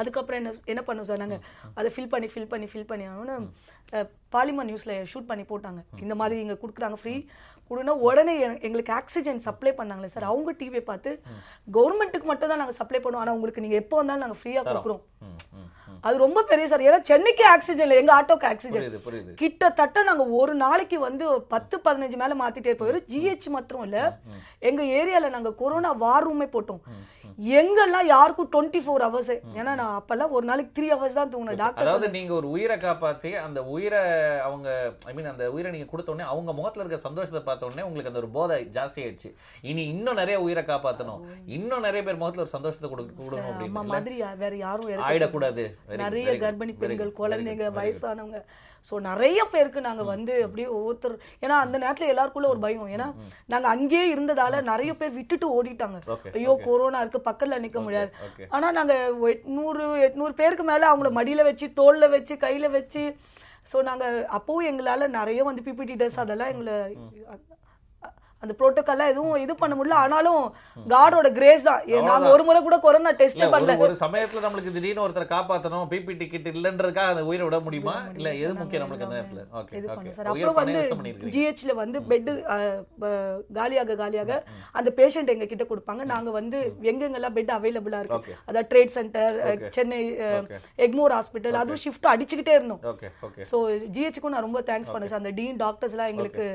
அதுக்கப்புறம் 0.00 0.40
என்ன 0.40 0.52
என்ன 0.72 0.82
பண்ணோம் 0.88 1.08
சார் 1.10 1.22
நாங்க? 1.24 1.38
அதை 1.78 1.88
ஃபில் 1.94 2.12
பண்ணி 2.14 2.28
ஃபில் 2.34 2.50
பண்ணி 2.52 2.68
ஃபில் 2.72 2.90
பண்ணி 2.92 3.06
ஆகணும் 3.12 3.48
பாலிமர் 4.36 4.68
நியூஸ்ல 4.70 4.94
ஷூட் 5.10 5.30
பண்ணி 5.32 5.44
போட்டாங்க. 5.50 5.80
இந்த 6.04 6.14
மாதிரி 6.20 6.36
இங்க 6.44 6.56
கொடுக்குறாங்க 6.62 6.98
ஃப்ரீ 7.02 7.16
கொடுனா 7.68 7.92
உடனே 8.06 8.32
எங்களுக்கு 8.66 8.92
ஆக்சிஜன் 9.00 9.44
சப்ளை 9.44 9.72
பண்ணாங்களே 9.76 10.10
சார் 10.14 10.30
அவங்க 10.30 10.50
டிவியை 10.60 10.82
பார்த்து 10.88 11.10
கவர்மெண்ட்டுக்கு 11.76 12.28
மட்டும் 12.30 12.50
தான் 12.50 12.60
நாங்க 12.62 12.74
சப்ளை 12.80 12.98
பண்ணுவோம். 13.04 13.22
ஆனா 13.24 13.36
உங்களுக்கு 13.36 13.64
நீங்க 13.64 13.78
எப்போ 13.82 13.96
வந்தாலும் 14.00 14.24
நாங்க 14.24 14.38
ஃப்ரீயா 14.40 14.62
கொடுக்குறோம். 14.66 15.02
அது 16.08 16.16
ரொம்ப 16.24 16.40
பெரிய 16.50 16.64
சார் 16.70 16.84
ஏன்னா 16.86 16.98
சென்னைக்கு 17.10 17.44
ஆக்சிஜன் 17.52 17.84
இல்லை. 17.86 17.98
எங்க 18.00 18.12
ஆட்டோக்கு 18.16 18.48
ஆக்சிஜன் 18.50 18.82
கிட்டத்தட்ட 19.42 20.02
நாங்க 20.08 20.24
ஒரு 20.40 20.54
நாளைக்கு 20.64 20.96
வந்து 21.06 21.24
பத்து 21.54 21.76
பதினஞ்சு 21.86 22.16
மேல 22.22 22.34
மாத்திட்டே 22.42 22.70
இருப்போம். 22.70 23.06
ஜிஹெச் 23.12 23.48
மாத்திரம் 23.54 23.86
இல்ல. 23.88 24.00
எங்க 24.70 24.82
ஏரியால 24.98 25.30
நாங்க 25.36 25.52
கொரோனா 25.62 25.92
வார் 26.04 26.26
ரூமே 26.28 26.48
போட்டோம். 26.56 26.82
எங்கெல்லாம் 27.38 28.06
யாருக்கும் 28.12 28.48
டுவெண்ட்டி 28.52 28.80
ஃபோர் 28.84 29.04
ஹவர்ஸ் 29.04 29.30
ஏன்னா 29.58 29.72
நான் 29.80 29.94
அப்பெல்லாம் 29.98 30.34
ஒரு 30.36 30.44
நாளைக்கு 30.50 30.74
த்ரீ 30.76 30.88
ஹவர்ஸ் 30.92 31.16
தான் 31.18 31.32
தூங்கினேன். 31.32 31.58
டாக்டர் 31.62 31.82
அதாவது 31.84 32.08
நீங்க 32.16 32.32
ஒரு 32.38 32.48
உயிரை 32.54 32.76
காப்பாத்தி 32.84 33.30
அந்த 33.44 33.62
உயிரை 33.74 34.02
அவங்க 34.48 34.68
ஐ 35.10 35.14
மீன் 35.16 35.30
அந்த 35.32 35.46
உயிரை 35.54 35.70
நீங்க 35.74 35.88
கொடுத்த 35.92 36.12
உடனே 36.14 36.28
அவங்க 36.32 36.52
முகத்துல 36.58 36.84
இருக்க 36.84 37.08
சந்தோஷத்தை 37.08 37.42
பார்த்த 37.48 37.68
உடனே 37.70 37.86
உங்களுக்கு 37.88 38.12
அந்த 38.12 38.22
ஒரு 38.24 38.30
போதை 38.36 38.58
ஜாஸ்தி 38.76 39.00
ஆயிடுச்சு. 39.04 39.30
இனி 39.70 39.84
இன்னும் 39.94 40.20
நிறைய 40.22 40.36
உயிரை 40.46 40.64
காப்பாத்தணும். 40.70 41.24
இன்னும் 41.56 41.86
நிறைய 41.88 42.02
பேர் 42.08 42.20
முகத்துல 42.22 42.44
ஒரு 42.46 42.54
சந்தோஷத்தை 42.56 42.90
கொடுக்க 42.90 43.10
கொடுக்கணும் 43.18 43.50
அப்படின்னு 43.50 43.88
மாதிரி 43.94 44.18
வேற 44.44 44.54
யாரும் 44.66 45.06
ஆயிடக்கூடாது. 45.08 45.64
நிறைய 46.04 46.36
கர்ப்பிணி 46.44 46.74
பெண்கள் 46.84 47.18
குழந்தைங்க. 47.22 47.66
வயசானவங்க. 47.80 48.40
சோ 48.90 48.94
நிறைய 49.00 49.40
பேருக்கு 49.52 49.80
நாங்க 49.86 50.02
வந்து 50.12 50.32
அப்படியே 50.44 50.66
ஒவ்வொருத்தர் 50.76 51.14
ஏன்னா 51.44 51.56
அந்த 51.64 51.76
நேரத்துல 51.78 52.10
எல்லாருக்குள்ள 52.12 52.48
ஒரு 52.52 52.60
பயம். 52.64 52.88
ஏன்னா 52.96 53.06
நாங்க 53.52 53.68
அங்கேயே 53.74 54.06
இருந்ததால 54.14 54.62
நிறைய 54.70 54.92
பேர் 54.96 55.16
விட்டுட்டு 55.18 55.46
ஓடிட்டாங்க. 55.56 55.98
ஐயோ 56.38 56.54
கொரோனா 56.66 57.00
இருக்கு 57.00 57.20
பக்கத்துல 57.30 57.60
நிக்க 57.64 57.80
முடியாது. 57.86 58.10
okay. 58.28 58.46
ஆனா 58.56 58.70
நாங்க 58.78 58.94
எட்நூறு 59.34 59.84
எட்நூறு 60.08 60.34
பேருக்கு 60.42 60.66
மேல 60.72 60.90
அவங்கள 60.92 61.12
மடியில 61.20 61.44
வச்சு 61.50 61.68
தோல்ல 61.80 62.10
வச்சு 62.16 62.36
கையில 62.46 62.70
வச்சு 62.78 63.04
சோ 63.72 63.76
நாங்க 63.82 64.04
அப்பவும் 64.38 64.68
எங்களால 64.70 65.06
நிறைய 65.18 65.42
வந்து 65.44 65.62
பிபிடி 65.68 65.94
டெஸ் 66.00 66.22
அதெல்லாம் 66.24 66.52
எங்களை 66.54 66.74
அந்த 68.44 68.54
புரோட்டோக்கால்லாம் 68.60 69.12
எதுவும் 69.14 69.42
இது 69.44 69.52
பண்ண 69.62 69.74
முடியல. 69.78 69.98
ஆனாலும் 70.04 70.40
காடோட 70.94 71.28
கிரேஸ் 71.38 71.66
தான். 71.68 71.82
நாங்க 72.10 72.28
ஒரு 72.36 72.44
முறை 72.48 72.60
கூட 72.68 72.78
கொரோனா 72.86 73.12
டெஸ்ட் 73.20 73.42
பண்ணல. 73.54 73.76
ஒரு 73.86 73.96
சமயத்துல 74.04 74.42
நம்மளுக்கு 74.46 74.74
திடீர்னு 74.76 75.04
ஒருத்தரை 75.06 75.28
காப்பாத்தணும் 75.34 75.86
பிபி 75.92 76.16
டிக்கெட் 76.22 76.48
இல்லன்றதுக்காக 76.54 77.14
அந்த 77.14 77.24
உயிரை 77.30 77.44
விட 77.48 77.58
முடியுமா? 77.66 77.96
இல்ல 78.18 78.28
எது 78.44 78.52
முக்கியம் 78.60 78.84
நம்மளுக்கு 78.84 79.06
அந்த 79.08 79.18
நேரத்துல? 79.18 79.44
ஓகே 79.60 79.76
இது 79.80 80.14
சார். 80.18 80.30
அப்புறம் 80.32 80.58
வந்து 80.62 80.80
ஜிஹெச்ல 81.36 81.74
வந்து 81.82 82.00
பெட் 82.12 82.30
காலியாக 83.58 83.96
காலியாக 84.02 84.40
அந்த 84.78 84.92
பேஷண்ட் 85.00 85.32
எங்க 85.36 85.48
கிட்ட 85.52 85.66
கொடுப்பாங்க 85.72 86.04
நாங்க 86.12 86.30
வந்து 86.38 86.58
எங்கெங்கெல்லாம் 86.90 87.36
பெட் 87.38 87.52
அவைலபிளா. 87.58 88.00
இருக்கு? 88.04 88.36
அதாவது 88.48 88.68
trade 88.72 88.94
centre. 88.98 89.36
Chennai. 89.76 90.00
Egmore 90.86 91.16
hospital 91.18 91.60
அதுவும் 91.62 91.82
ஷிஃப்ட் 91.86 92.10
அடிச்சுக்கிட்டே 92.14 92.56
இருந்தோம். 92.58 92.82
சோ 93.52 93.56
ஜிஹெச்சுக்கும் 93.96 94.34
நான் 94.34 94.46
ரொம்ப 94.48 94.62
தேங்க்ஸ் 94.70 94.92
பண்ணேன் 94.94 95.12
சார். 95.12 95.22
அந்த 95.22 95.32
டீன் 95.40 95.60
டாக்டர்ஸ் 95.64 95.94
எல்லாம் 95.96 96.12
எங்களுக்கு 96.12 96.46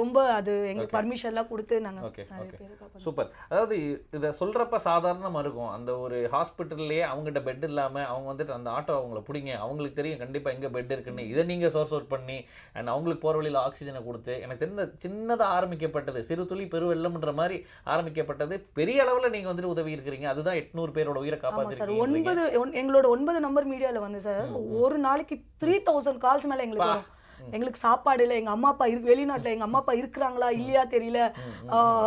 ரொம்ப 0.00 0.18
அது 0.38 0.52
எங்களுக்கு 0.70 0.96
பர்மிஷன் 0.98 1.29
எல்லாம் 1.30 1.48
கொடுத்து 1.48 1.74
நாங்க 1.80 2.00
ஓகே 2.06 2.22
ஓகே. 2.40 2.56
சூப்பர் 2.98 3.28
அதாவது 3.48 3.76
இதை 4.12 4.30
சொல்றப்ப 4.38 4.80
சாதாரணமா 4.84 5.40
இருக்கும் 5.40 5.70
அந்த 5.72 5.90
ஒரு 5.98 6.16
ஹாஸ்பிட்டல்லையே 6.32 7.04
அவங்ககிட்ட 7.08 7.42
பெட் 7.44 7.64
இல்லாம 7.64 8.04
அவங்க 8.06 8.28
வந்துட்டு 8.30 8.54
அந்த 8.54 8.70
ஆட்டோ 8.70 8.94
அவங்கள 8.98 9.22
பிடிங்க. 9.26 9.52
அவங்களுக்கு 9.60 9.96
தெரியும் 9.96 10.20
கண்டிப்பா 10.20 10.50
எங்க 10.50 10.70
பெட் 10.70 10.92
இருக்குன்னு. 10.92 11.24
இதை 11.28 11.44
நீங்க 11.44 11.70
சோர்ஸ் 11.70 11.92
அவுட் 11.92 12.08
பண்ணி 12.08 12.38
அண்ட் 12.74 12.90
அவங்களுக்கு 12.90 13.22
போற 13.22 13.36
வழியில 13.36 13.62
ஆக்சிஜனை 13.64 14.02
கொடுத்து 14.04 14.34
எனக்கு 14.40 14.62
தெரிந்த 14.62 14.84
சின்னதா 15.02 15.46
ஆரம்பிக்கப்பட்டது 15.54 15.88
சிறு 16.24 16.44
துளி 16.46 16.66
பெருவெள்ளம்ன்ற 16.70 17.32
மாதிரி 17.34 17.58
ஆரம்பிக்கப்பட்டது 17.90 18.48
பெரிய 18.74 18.98
அளவுல 19.04 19.30
நீங்க 19.30 19.50
வந்துட்டு 19.50 19.72
உதவி 19.72 19.94
இருக்கிறீங்க. 19.96 20.28
அதுதான் 20.30 20.58
எட்நூறு 20.58 20.92
பேரோட 20.92 21.18
உயிரை 21.18 21.38
காப்பாத்திருக்கீங்க 21.40 22.04
ஒன்பது 22.06 22.42
ஒன்- 22.60 22.76
எங்களோட 22.80 23.06
ஒன்பது 23.10 23.40
நம்பர் 23.40 23.68
மீடியால 23.70 24.00
வந்து 24.00 24.20
சார் 24.22 24.44
ஒரு 24.80 24.98
நாளைக்கு 25.02 25.34
த்ரீ 25.60 25.74
தௌசண்ட் 25.86 26.22
கால்ஸ் 26.22 26.46
மேல 26.46 26.62
எங்களுக்கு 26.62 27.18
எங்களுக்கு 27.44 27.78
சாப்பாடு 27.78 28.22
இல்லை 28.22 28.36
எங்க 28.36 28.50
அம்மா 28.50 28.68
அப்பா 28.68 28.86
இருக்கு 28.86 29.14
வெளிநாட்டுல 29.14 29.44
எங்க 29.44 29.64
அம்மா 29.64 29.78
அப்பா 29.78 29.92
இருக்கிறாங்களா 29.92 30.50
இல்லையா 30.50 30.84
தெரியல. 30.84 31.32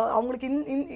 அவங்களுக்கு 0.08 0.46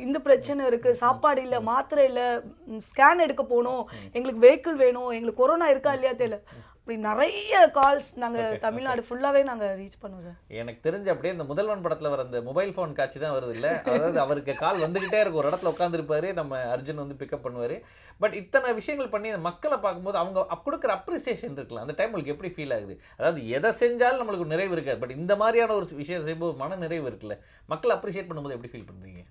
இந்த- 0.02 0.20
பிரச்சனை 0.20 0.66
இருக்கு. 0.66 0.94
சாப்பாடு 0.94 1.42
இல்ல 1.42 1.60
மாத்திரை 1.60 2.04
இல்ல 2.04 2.42
ஸ்கேன் 2.66 3.18
எடுக்க 3.18 3.42
போகணும். 3.44 3.88
எங்களுக்கு 4.12 4.42
வெஹிக்கிள் 4.46 4.76
வேணும். 4.76 5.08
எங்களுக்கு 5.08 5.42
கொரோனா 5.42 5.68
இருக்கா 5.68 5.92
இல்லையா 5.92 6.14
தெரியல. 6.14 6.40
அப்படி 6.80 7.08
நிறைய 7.08 7.70
கால்ஸ் 7.74 8.16
நாங்க 8.16 8.58
தமிழ்நாடு 8.60 9.04
ஃபுல்லாவே 9.08 9.42
நாங்க 9.42 9.76
ரீச் 9.78 9.98
பண்ணுவோம் 10.02 10.24
சார் 10.26 10.36
எனக்கு 10.48 10.90
தெரிஞ்ச 10.90 11.08
அப்படியே 11.08 11.32
இந்த 11.32 11.44
முதல்வன் 11.44 11.84
படத்துல 11.84 12.08
வர 12.08 12.22
அந்த 12.22 12.40
மொபைல் 12.40 12.70
ஃபோன் 12.70 12.92
காட்சி 12.92 13.20
தான் 13.20 13.34
வருது 13.34 13.50
இல்ல. 13.50 13.80
அதாவது 13.84 14.20
அவருக்கு 14.20 14.54
கால் 14.54 14.80
வந்துகிட்டே 14.80 15.20
இருக்கும். 15.20 15.34
ஒரு 15.34 15.48
இடத்துல 15.48 15.72
உட்காந்துருப்பாரு 15.74 16.32
நம்ம 16.32 16.76
அர்ஜுன் 16.76 16.94
வந்து 16.94 17.16
பிக்கப் 17.18 17.44
பண்ணுவாரு. 17.44 17.76
பட் 18.22 18.34
இத்தனை 18.42 18.72
விஷயங்கள் 18.78 19.12
பண்ணி 19.14 19.28
அந்த 19.32 19.42
மக்களை 19.48 19.76
பார்க்கும்போது 19.84 20.18
அவங்க 20.22 20.46
கொடுக்குற 20.66 20.90
அப்ரிசியேஷன் 20.98 21.56
இருக்கலாம். 21.58 21.84
அந்த 21.86 21.96
டைம் 21.98 22.12
உங்களுக்கு 22.12 22.34
எப்படி 22.34 22.50
ஃபீல் 22.56 22.74
ஆகுது? 22.76 22.94
அதாவது 23.18 23.40
எதை 23.56 23.70
செஞ்சாலும் 23.82 24.22
நம்மளுக்கு 24.22 24.52
நிறைவு 24.54 24.74
இருக்காது. 24.76 25.00
பட் 25.02 25.16
இந்த 25.20 25.36
மாதிரியான 25.42 25.74
ஒரு 25.74 25.88
விஷயம் 26.02 26.24
செய்யும்போது 26.26 26.56
மன 26.62 26.78
நிறைவு 26.84 27.06
இருக்குல்ல? 27.10 27.36
மக்களை 27.72 27.94
அப்ரிஷியேட் 27.98 28.30
பண்ணும்போது 28.30 28.56
எப்படி 28.58 28.72
ஃபீல் 28.74 28.90
பண்றீங்க? 28.92 29.22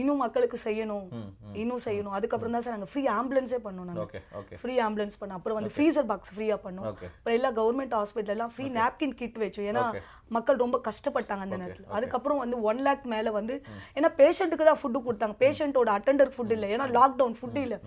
இன்னும் 0.00 0.20
மக்களுக்கு 0.22 0.58
செய்யணும். 0.64 1.06
இன்னும் 1.60 1.82
செய்யணும். 1.84 2.14
அதுக்கப்புறம் 2.16 2.54
தான் 2.56 2.64
சார் 2.64 2.74
நாங்கள் 2.76 2.90
ஃப்ரீ 2.92 3.02
ஆம்புலன்ஸே 3.18 3.58
பண்ணோம் 3.66 3.88
நாங்கள் 3.90 4.58
ஃப்ரீ 4.62 4.74
ஆம்புலன்ஸ் 4.86 5.16
பண்ணோம். 5.20 5.38
அப்புறம் 5.38 5.58
வந்து 5.58 5.72
ஃப்ரீசர் 5.76 6.08
பாக்ஸ் 6.10 6.32
ஃப்ரீயாக 6.34 6.60
பண்ணோம் 6.66 6.88
அப்புறம் 6.90 7.36
எல்லா 7.38 7.50
கவர்மெண்ட் 7.60 7.94
ஹாஸ்பிட்டல் 7.98 8.34
எல்லாம் 8.36 8.52
ஃப்ரீ 8.54 8.66
நாப்கின் 8.80 9.16
கிட் 9.20 9.38
வச்சோம். 9.44 9.68
ஏன்னா. 9.72 9.84
மக்கள் 10.36 10.62
ரொம்ப 10.64 10.76
கஷ்டப்பட்டாங்க 10.88 11.44
அந்த 11.46 11.58
நேரத்தில். 11.62 11.88
அதுக்கப்புறம் 11.98 12.42
வந்து 12.44 12.56
ஒன் 12.70 12.82
லேக் 12.86 13.04
மேல 13.14 13.30
வந்து 13.38 13.56
ஏன்னா 13.98 14.10
பேஷண்ட்டுக்கு 14.22 14.68
தான் 14.70 14.80
ஃபுட்டு 14.82 15.04
கொடுத்தாங்க. 15.08 15.36
பேஷண்ட்டோட 15.44 15.90
அட்டெண்டர் 15.98 16.32
ஃபுட் 16.34 16.54
இல்லை. 16.56 16.70
ஏன்னா 16.76 16.88
லாக்டவுன் 16.98 17.36
ஃபுட் 17.40 17.60
இல்லை. 17.66 17.78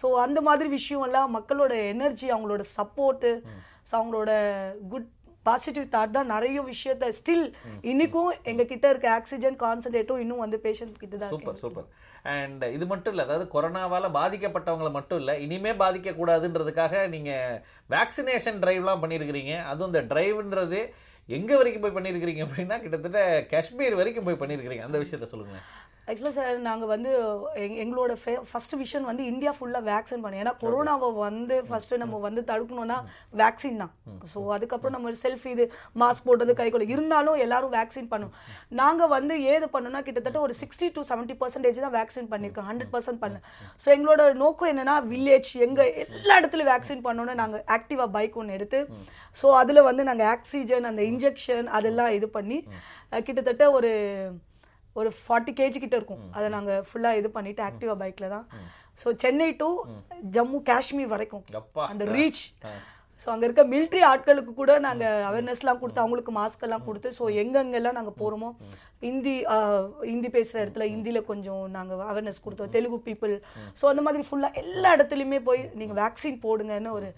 ஸோ 0.00 0.06
அந்த 0.26 0.38
மாதிரி 0.48 0.68
விஷயம் 0.78 1.04
எல்லாம் 1.08 1.30
மக்களோட 1.38 1.74
எனர்ஜி 1.94 2.28
அவங்களோட 2.34 2.64
சப்போர்ட்டு 2.78 3.32
ஸோ 3.88 3.92
அவங்களோட 4.00 4.32
குட் 4.94 5.10
பாசிட்டிவ் 5.46 5.86
தாட் 5.92 6.16
தான் 6.16 6.32
நிறைய 6.32 6.58
விஷயத்த 6.64 7.10
ஸ்டில் 7.16 7.46
இன்னைக்கும் 7.84 8.30
எங்க 8.44 8.64
கிட்ட 8.64 8.88
இருக்க 8.90 9.08
ஆக்சிஜன் 9.14 9.56
கான்சன்ட்ரேட்டும் 9.62 10.22
இன்னும் 10.22 10.42
வந்து 10.44 10.58
பேஷண்ட் 10.64 10.98
கிட்ட 10.98 11.16
தான் 11.16 11.32
சூப்பர் 11.34 11.60
சூப்பர். 11.62 11.86
அண்ட் 12.32 12.62
இது 12.74 12.84
மட்டும் 12.86 13.12
இல்லை 13.12 13.24
அதாவது 13.26 13.46
கொரோனாவால 13.50 14.10
பாதிக்கப்பட்டவங்கள 14.14 14.90
மட்டும் 14.90 15.20
இல்லை 15.20 15.34
இனிமே 15.42 15.72
பாதிக்க 15.80 16.12
கூடாதுன்றதுக்காக 16.14 17.02
நீங்க 17.08 17.32
வேக்சினேஷன் 17.90 18.60
டிரைவ்லாம் 18.62 19.02
பண்ணியிருக்கிறீங்க 19.02 19.54
அதுவும் 19.64 19.92
இந்த 19.92 20.02
டிரைவ்ன்றது 20.12 20.80
எங்க 21.28 21.52
வரைக்கும் 21.56 21.84
போய் 21.84 21.96
பண்ணியிருக்கிறீங்க 21.96 22.42
அப்படின்னா 22.44 22.76
கிட்டத்தட்ட 22.80 23.20
காஷ்மீர் 23.52 23.94
வரைக்கும் 23.94 24.26
போய் 24.26 24.40
பண்ணியிருக்கிறீங்க 24.40 24.86
அந்த 24.86 24.98
விஷயத்த 24.98 25.28
சொல்லுங்க 25.30 25.58
ஆக்சுவலாக 26.08 26.34
சார் 26.36 26.56
நாங்கள் 26.66 26.90
வந்து 26.92 27.10
எங் 27.64 27.76
எங்களோட 27.82 28.12
ஃபர்ஸ்ட் 28.48 28.74
விஷன் 28.80 29.06
வந்து 29.10 29.22
இந்தியா 29.30 29.52
ஃபுல்லாக 29.56 29.82
வேக்சின் 29.90 30.22
பண்ணோம். 30.24 30.40
ஏன்னா 30.42 30.52
கொரோனாவை 30.62 31.08
வந்து 31.18 31.56
ஃபர்ஸ்ட் 31.68 31.94
நம்ம 32.02 32.18
வந்து 32.26 32.42
தடுக்கணும்னா 32.50 32.98
வேக்சின் 33.40 33.80
தான். 33.82 33.92
ஸோ 34.32 34.40
அதுக்கப்புறம் 34.56 34.94
நம்ம 34.96 35.14
செல்ஃப் 35.22 35.46
இது 35.52 35.64
மாஸ்க் 36.02 36.26
போடுறது 36.28 36.54
கை 36.60 36.68
கொள்ள. 36.68 36.86
இருந்தாலும் 36.94 37.40
எல்லாரும் 37.46 37.74
வேக்சின் 37.78 38.10
பண்ணோம். 38.12 38.34
நாங்கள் 38.82 39.12
வந்து 39.16 39.34
ஏது 39.54 39.68
பண்ணோம்னா 39.74 40.04
கிட்டத்தட்ட 40.08 40.44
ஒரு 40.46 40.56
சிக்ஸ்டி 40.62 40.88
டு 40.98 41.06
செவன்ட்டி 41.12 41.38
பர்சன்டேஜ் 41.42 41.84
தான் 41.86 41.96
வேக்சின் 41.98 42.30
பண்ணியிருக்கோம் 42.34 42.68
ஹண்ட்ரட் 42.70 42.94
பர்சன்ட் 42.94 43.22
பண்ணல. 43.24 43.40
ஸோ 43.84 43.90
எங்களோட 43.96 44.22
நோக்கம் 44.44 44.72
என்னன்னா 44.74 44.98
வில்லேஜ் 45.12 45.52
எங்க 45.68 45.82
எல்லா 46.06 46.34
இடத்துலையும் 46.40 46.72
வேக்சின் 46.74 47.04
பண்ணோன்னு 47.10 47.40
நாங்கள் 47.44 47.66
ஆக்டிவா 47.78 48.08
பைக் 48.18 48.40
ஒன்று 48.42 48.58
எடுத்து 48.60 48.80
ஸோ 49.36 49.58
அதில் 49.62 49.86
வந்து 49.90 50.04
நாங்கள் 50.10 50.30
ஆக்சிஜன் 50.36 50.90
அந்த 50.92 51.04
இன்ஜெக்ஷன் 51.12 51.68
அதெல்லாம் 51.78 52.16
இது 52.18 52.28
பண்ணி 52.38 52.58
கிட்டத்தட்ட 53.28 53.64
ஒரு 53.78 53.92
ஒரு 55.00 55.10
ஃபார்ட்டி 55.20 55.52
கேஜி 55.60 55.78
கிட்ட 55.84 55.96
இருக்கும். 56.00 56.24
அதை 56.36 56.48
நாங்கள் 56.56 56.82
ஃபுல்லாக 56.88 57.20
இது 57.20 57.30
பண்ணிட்டு 57.36 57.62
ஆக்டிவா 57.68 57.94
பைக்கில் 58.02 58.34
தான். 58.36 58.46
ஸோ 59.02 59.08
சென்னை 59.22 59.48
டு 59.62 59.68
ஜம்மு 60.34 60.58
காஷ்மீர் 60.72 61.12
வரைக்கும் 61.14 61.44
அந்த 61.92 62.04
ரீச் 62.16 62.42
ஸோ 63.22 63.28
அங்கே 63.32 63.46
இருக்க 63.46 63.62
மிலிட்ரி 63.72 64.00
ஆட்களுக்கு 64.08 64.52
கூட 64.60 64.72
நாங்கள் 64.86 65.20
அவேர்னஸ்லாம் 65.28 65.80
கொடுத்து 65.82 66.02
அவங்களுக்கு 66.02 66.32
மாஸ்க் 66.38 66.64
எல்லாம் 66.66 66.84
கொடுத்து 66.86 67.08
ஸோ 67.18 67.24
எங்கெங்கெல்லாம் 67.42 67.96
நாங்கள் 67.98 68.16
போகிறோமோ 68.20 68.48
ஹிந்தி 69.04 69.34
ஹிந்தி 70.10 70.28
பேசுகிற 70.36 70.62
இடத்துல 70.64 70.86
ஹிந்தியில் 70.92 71.28
கொஞ்சம் 71.30 71.62
நாங்கள் 71.76 72.02
அவேர்னஸ் 72.12 72.44
கொடுத்தோம். 72.46 72.72
தெலுங்கு 72.76 72.98
பீப்புள் 73.08 73.34
ஸோ 73.80 73.84
அந்த 73.92 74.02
மாதிரி 74.06 74.28
ஃபுல்லாக 74.28 74.60
எல்லா 74.62 74.90
இடத்துலையுமே 74.96 75.40
போய் 75.48 75.62
நீங்கள் 75.80 75.98
வேக்சின் 76.02 76.42
போடுங்கன்னு 76.46 76.92
ஒரு 76.98 77.10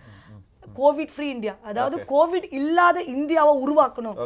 கோவிட் 0.78 1.12
ஃப்ரீ 1.14 1.28
இந்தியா 1.34 1.54
அதாவது 1.70 1.96
கோவிட் 2.14 2.46
இல்லாத 2.60 2.98
இந்தியாவை 3.16 3.52
உருவாக்கணும். 3.64 4.16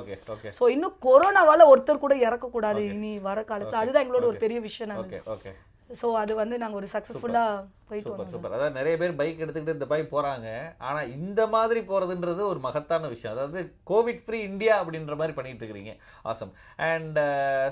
சோ 0.58 0.64
இன்னும் 0.74 0.96
கொரோனாவால 1.08 1.66
ஒருத்தர் 1.72 2.04
கூட 2.04 2.14
இறக்க 2.26 2.46
கூடாது 2.54 2.82
இனி 2.94 3.12
வர 3.28 3.40
காலத்துல 3.50 3.82
அதுதான் 3.82 4.04
எங்களோட 4.06 4.26
ஒரு 4.32 4.40
பெரிய 4.44 4.60
விஷயம். 4.68 4.96
ஓகே 5.34 5.52
சோ 6.00 6.08
அது 6.22 6.32
வந்து 6.42 6.56
நாங்க 6.62 6.76
ஒரு 6.80 6.88
சக்சஸ்ஃபுல்லா 6.94 7.44
போயிட்டு 7.46 7.79
சூப்பர் 8.06 8.30
சூப்பர். 8.32 8.54
அதாவது 8.56 8.76
நிறைய 8.78 8.94
பேர் 9.00 9.14
பைக் 9.20 9.42
எடுத்துக்கிட்டு 9.42 9.76
இந்த 9.78 9.86
பைக் 9.92 10.12
போறாங்க. 10.14 10.48
ஆனா 10.88 11.00
இந்த 11.16 11.40
மாதிரி 11.54 11.80
போறதுன்றது 11.90 12.42
ஒரு 12.52 12.60
மகத்தான 12.66 13.08
விஷயம். 13.14 13.34
அதாவது 13.36 13.60
கோவிட் 13.90 14.22
ஃப்ரீ 14.24 14.40
இந்தியா 14.50 14.74
அப்படின்ற 14.82 15.16
மாதிரி 15.20 15.36
பண்ணிட்டு 15.38 15.62
இருக்கிறீங்க. 15.62 15.94
ஆசம் 16.32 16.52
அண்ட் 16.90 17.18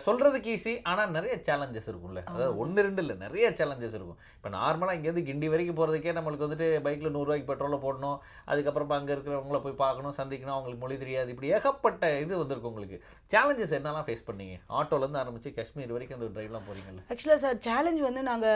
சொல்றதுக்கு 0.06 0.52
ஈஸி 0.56 0.74
ஆனா 0.92 1.04
நிறைய 1.16 1.36
சேலஞ்சஸ் 1.48 1.88
இருக்கும்ல. 1.92 2.22
அதாவது 2.32 2.58
ஒன்று 2.64 2.86
ரெண்டு 2.88 3.02
இல்லை 3.04 3.16
நிறைய 3.24 3.48
சேலஞ்சஸ் 3.60 3.96
இருக்கும். 3.98 4.20
இப்போ 4.36 4.50
நார்மலா 4.58 4.96
இங்கேருந்து 4.98 5.26
கிண்டி 5.30 5.50
வரைக்கும் 5.54 5.78
போறதுக்கே 5.80 6.16
நம்மளுக்கு 6.18 6.46
வந்துட்டு 6.46 6.68
பைக்ல 6.86 7.14
நூறுரூவாய்க்கு 7.16 7.50
பெட்ரோலை 7.52 7.80
போடணும். 7.86 8.18
அதுக்கப்புறமா 8.50 8.98
அங்க 9.00 9.12
இருக்கிறவங்கள 9.16 9.60
போய் 9.66 9.80
பார்க்கணும் 9.84 10.18
சந்திக்கணும். 10.20 10.56
அவங்களுக்கு 10.56 10.84
மொழி 10.84 10.98
தெரியாது. 11.04 11.32
இப்படி 11.34 11.52
ஏகப்பட்ட 11.58 12.12
இது 12.24 12.42
வந்திருக்கு 12.42 12.70
உங்களுக்கு. 12.72 12.98
சேலஞ்சஸ் 13.34 13.76
என்னெல்லாம் 13.80 14.06
ஃபேஸ் 14.08 14.28
பண்ணீங்க? 14.30 14.56
ஆட்டோல 14.78 15.04
இருந்து 15.04 15.22
ஆரம்பிச்சு 15.24 15.56
காஷ்மீர் 15.58 15.94
வரைக்கும் 15.96 16.18
அந்த 16.18 16.30
டிரைவ்லாம் 16.38 16.68
போறீங்கல்ல. 16.70 17.02
ஆக்சுவலா 17.12 17.40
சார் 17.44 17.62
சேலஞ்ச் 17.68 18.02
வந்து 18.08 18.22
நாங்க 18.30 18.48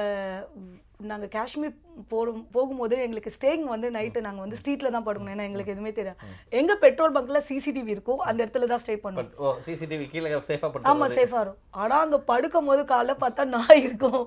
நாங்க 1.10 1.26
காஷ்மீர் 1.52 1.78
போகும் 2.10 2.44
போகும்போது 2.52 2.94
எங்களுக்கு 3.04 3.30
ஸ்டேயிங் 3.34 3.64
வந்து 3.72 3.88
நைட்டு 3.96 4.20
நாங்க 4.26 4.40
வந்து 4.44 4.58
ஸ்ட்ரீட்ல 4.60 4.90
தான் 4.94 5.04
படுக்கணும் 5.06 5.32
ஏன்னா 5.34 5.46
எங்களுக்கு 5.48 5.72
எதுவுமே 5.74 5.90
தெரியாது. 5.98 6.18
எங்க 6.60 6.72
பெட்ரோல் 6.84 7.14
பங்க்ல 7.16 7.40
சிசிடிவி 7.48 7.90
இருக்கோ 7.94 8.14
அந்த 8.28 8.38
இடத்துல 8.44 8.68
தான் 8.70 8.82
ஸ்டே 8.82 8.94
பண்ணுவோம். 9.02 9.56
சிசிடிவி 9.66 10.04
கீழே 10.12 10.28
சேஃபா 10.48 10.68
ஆமா 10.68 10.74
படுத்து 10.98 11.16
சேஃபா 11.18 11.40
இருக்கும் 11.44 11.60
ஆனா 11.82 11.96
அங்க 12.04 12.18
படுக்கும் 12.30 12.68
போது 12.70 12.84
காலைல 12.92 13.16
பார்த்தா 13.24 13.44
நாய் 13.54 13.82
இருக்கும். 13.86 14.22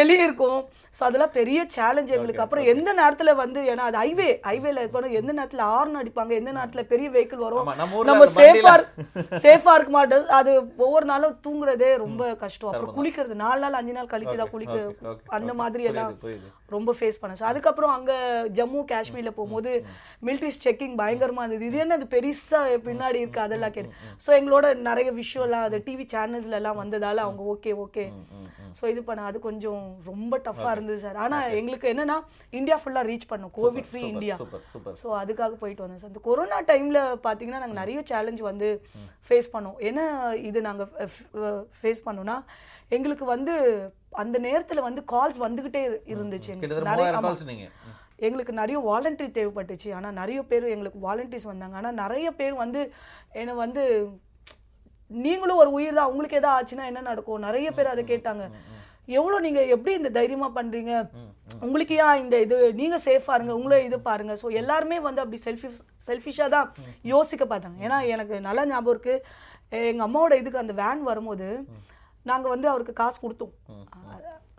எலி 0.00 0.16
இருக்கும். 0.24 0.60
ஸோ 0.96 1.02
அதெல்லாம் 1.08 1.32
பெரிய 1.38 1.60
சேலஞ்ச் 1.76 2.12
எங்களுக்கு. 2.16 2.44
அப்புறம் 2.44 2.68
எந்த 2.74 2.90
நேரத்துல 3.00 3.34
வந்து 3.42 3.62
ஏன்னா 3.72 3.86
அது 3.90 3.98
ஹைவே 4.02 4.28
ஹைவேல 4.48 4.84
இருக்கணும் 4.84 5.16
எந்த 5.20 5.32
நேரத்துல 5.38 5.64
ஹார்ன் 5.70 5.98
அடிப்பாங்க 6.02 6.34
எந்த 6.40 6.52
நேரத்துல 6.58 6.84
பெரிய 6.92 7.08
வெஹிக்கிள் 7.16 7.44
வரும். 7.46 7.72
நம்ம 7.82 7.98
ஊர்ல 8.00 8.10
நம்ம 8.10 8.28
அந்த 8.28 8.36
சேஃபா 8.38 8.74
வண்டியில- 8.74 9.40
சேஃபா 9.46 9.74
இருக்க 9.78 9.94
மாட்டோம். 9.98 10.28
அது 10.40 10.52
ஒவ்வொரு 10.84 11.08
நாளும் 11.12 11.36
தூங்குறதே 11.46 11.90
ரொம்ப 12.04 12.22
கஷ்டம். 12.44 12.72
அப்புறம் 12.74 12.96
குளிக்கிறது 13.00 13.40
நாலு 13.44 13.60
நாள் 13.64 13.80
அஞ்சு 13.80 13.96
நாள் 13.98 14.12
கழிச்சு 14.14 14.38
தான் 14.44 14.54
குளிக்க 14.54 14.78
அந்த. 15.38 15.50
மாதிரி 15.56 15.82
எல்லாம் 15.88 16.14
புரியுது, 16.34 16.50
புரியுது. 16.60 16.63
ரொம்ப 16.72 16.90
ஃபேஸ் 16.98 17.18
பண்ண 17.20 17.32
ஸோ 17.40 17.44
அதுக்கப்புறம் 17.48 17.92
அங்க 17.94 18.12
ஜம்மு 18.58 18.80
காஷ்மீர்ல 18.92 19.30
போகும்போது 19.38 19.70
மிலிட்ரிஸ் 20.26 20.60
செக்கிங் 20.64 20.94
பயங்கரமா 21.00 21.42
இருந்தது. 21.44 21.66
இது 21.70 21.78
என்ன 21.84 21.96
இது 22.00 22.06
பெருசா 22.14 22.60
பின்னாடி 22.86 23.18
இருக்கு 23.22 23.40
அதெல்லாம் 23.46 23.74
கேட்டு. 23.74 23.92
ஸோ 24.24 24.30
எங்களோட 24.38 24.66
நிறைய 24.88 25.08
விஷயம்லாம் 25.20 25.66
அது 25.68 25.78
டிவி 25.88 26.06
சேனல்ஸ்ல 26.14 26.58
எல்லாம் 26.60 26.80
வந்ததால 26.82 27.24
அவங்க 27.26 27.42
ஓகே 27.54 27.72
ஓகே. 27.84 28.04
ஸோ 28.78 28.84
இது 28.92 29.00
பண்ண 29.08 29.26
அது 29.30 29.40
கொஞ்சம் 29.48 29.82
ரொம்ப 30.10 30.38
டஃப்பா 30.46 30.70
இருந்தது 30.76 31.00
சார் 31.06 31.18
ஆனா 31.24 31.40
எங்களுக்கு 31.60 31.90
என்னன்னா 31.92 32.18
இந்தியா 32.60 32.78
ஃபுல்லா 32.82 33.02
ரீச் 33.10 33.30
பண்ணோம். 33.32 33.54
கோவிட் 33.58 33.90
ஃப்ரீ 33.90 34.02
இந்தியா 34.12 34.36
ஸோ 35.02 35.08
அதுக்காக 35.22 35.54
போயிட்டு 35.64 35.84
வந்தேன் 35.84 36.02
சார் 36.02 36.12
இந்த 36.12 36.22
கொரோனா 36.28 36.60
டைம்ல 36.70 37.02
பாத்தீங்கன்னா 37.26 37.62
நாங்க 37.64 37.78
நிறைய 37.82 38.00
சேலஞ்ச் 38.12 38.42
வந்து 38.50 38.70
ஃபேஸ் 39.28 39.52
பண்ணோம். 39.56 39.76
என்ன 39.90 40.00
இது 40.48 40.60
நாங்க 40.68 40.84
ஃபேஸ் 41.80 42.06
பண்ணோம்னா 42.08 42.38
எங்களுக்கு 42.94 43.26
வந்து 43.34 43.54
அந்த 44.22 44.36
நேரத்துல 44.46 44.80
வந்து 44.86 45.00
கால்ஸ் 45.12 45.38
வந்துகிட்டே 45.44 45.80
இருந்துச்சு. 46.12 46.50
ம். 46.54 46.60
எங்களுக்கு 48.26 48.52
நிறைய 48.60 48.78
வாலண்டரி 48.90 49.28
தேவைப்பட்டுச்சு. 49.38 49.88
ஆனா 49.98 50.10
நிறைய 50.20 50.40
பேர் 50.50 50.72
எங்களுக்கு 50.74 51.00
வாலண்டியர்ஸ் 51.06 51.50
வந்தாங்க. 51.52 51.76
ஆனா 51.80 51.90
நிறைய 52.02 52.28
பேர் 52.40 52.54
வந்து 52.64 52.80
என்னை 53.40 53.54
வந்து 53.64 53.82
நீங்களும் 55.10 55.60
ஒரு 55.62 55.70
உயிர் 55.78 55.98
தான். 55.98 56.10
உங்களுக்கு 56.12 56.38
எதாவது 56.40 56.56
ஆச்சுன்னா 56.58 56.84
என்ன 56.90 57.00
நடக்கும்? 57.10 57.44
நிறைய 57.48 57.68
பேர் 57.78 57.92
அதை 57.94 58.04
கேட்டாங்க. 58.12 58.44
எவ்வளவு 59.18 59.44
நீங்க 59.46 59.60
எப்படி 59.74 59.92
இந்த 59.98 60.10
தைரியமா 60.18 60.48
பண்றீங்க? 60.58 60.92
உங்களுக்கு 61.64 61.94
ஏன் 62.04 62.20
இந்த 62.22 62.36
இது 62.44 62.56
நீங்க 62.78 62.96
சேஃபா 63.06 63.34
இருங்க 63.36 63.54
உங்களை 63.58 63.78
இது 63.88 63.96
பாருங்க. 64.06 64.34
ஸோ 64.42 64.46
எல்லாருமே 64.60 64.98
வந்து 65.08 65.22
அப்படி 65.24 65.40
செல்ஃபி 65.46 65.68
செல்ஃபிஷா 66.08 66.46
தான் 66.56 66.68
யோசிக்க 67.12 67.44
பார்த்தாங்க. 67.50 67.78
ஏன்னா 67.86 67.98
எனக்கு 68.14 68.36
நல்ல 68.48 68.64
ஞாபகம் 68.70 68.94
இருக்கு. 68.94 69.16
எங்க 69.90 70.02
அம்மாவோட 70.06 70.34
இதுக்கு 70.42 70.62
அந்த 70.62 70.76
வேன் 70.82 71.02
வரும்போது 71.10 71.48
நாங்க 72.30 72.46
வந்து 72.54 72.68
அவருக்கு 72.72 72.94
காசு 73.02 73.18
கொடுத்தோம். 73.24 73.54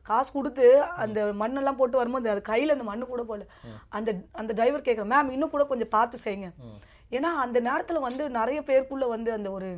காசு 0.10 0.30
கொடுத்து 0.36 0.66
அந்த 1.04 1.20
மண்ணெல்லாம் 1.42 1.80
போட்டு 1.80 2.00
வரும்போது 2.02 2.34
அது 2.34 2.42
கையில 2.52 2.76
அந்த 2.76 2.88
மண்ணு 2.90 3.06
கூட 3.14 3.24
போல 3.30 3.46
அந்த 3.98 4.10
அந்த 4.42 4.52
டிரைவர் 4.60 4.86
கேட்குறேன் 4.88 5.14
மேம் 5.14 5.34
இன்னும் 5.36 5.54
கூட 5.56 5.66
கொஞ்சம் 5.72 5.94
பார்த்து 5.96 6.26
செய்யுங்க. 6.26 6.50
ஏன்னா 7.16 7.32
அந்த 7.46 7.58
நேரத்துல 7.70 8.00
வந்து 8.08 8.24
நிறைய 8.40 8.60
பேருக்குள்ள 8.70 9.08
வந்து 9.16 9.32
அந்த 9.38 9.50
ஒரு 9.58 9.72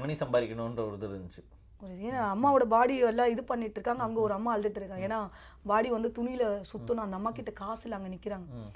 மணி 0.00 0.16
சம்பாதிக்கணும்ன்ற 0.22 0.82
ஒரு 0.88 0.96
இது 0.98 1.06
இருந்துச்சு. 1.10 1.42
ஒரு 1.82 1.94
ஏன்னா 2.06 2.20
அம்மாவோட 2.34 2.64
பாடி 2.74 2.94
எல்லாம் 3.10 3.32
இது 3.32 3.42
பண்ணிட்டு 3.50 3.76
இருக்காங்க. 3.78 4.02
அங்க 4.06 4.18
ஒரு 4.26 4.34
அம்மா 4.36 4.50
அழுதுட்டு 4.54 4.80
இருக்காங்க. 4.80 5.06
ஏன்னா 5.08 5.18
பாடி 5.70 5.88
வந்து 5.94 6.08
துணியில 6.18 6.44
சுத்தணும். 6.70 7.04
அந்த 7.06 7.18
அம்மா 7.18 7.30
கிட்ட 7.38 7.52
காசு 7.62 7.84
இல்லை 7.86 7.98
அங்க 7.98 8.38
ம், 8.60 8.70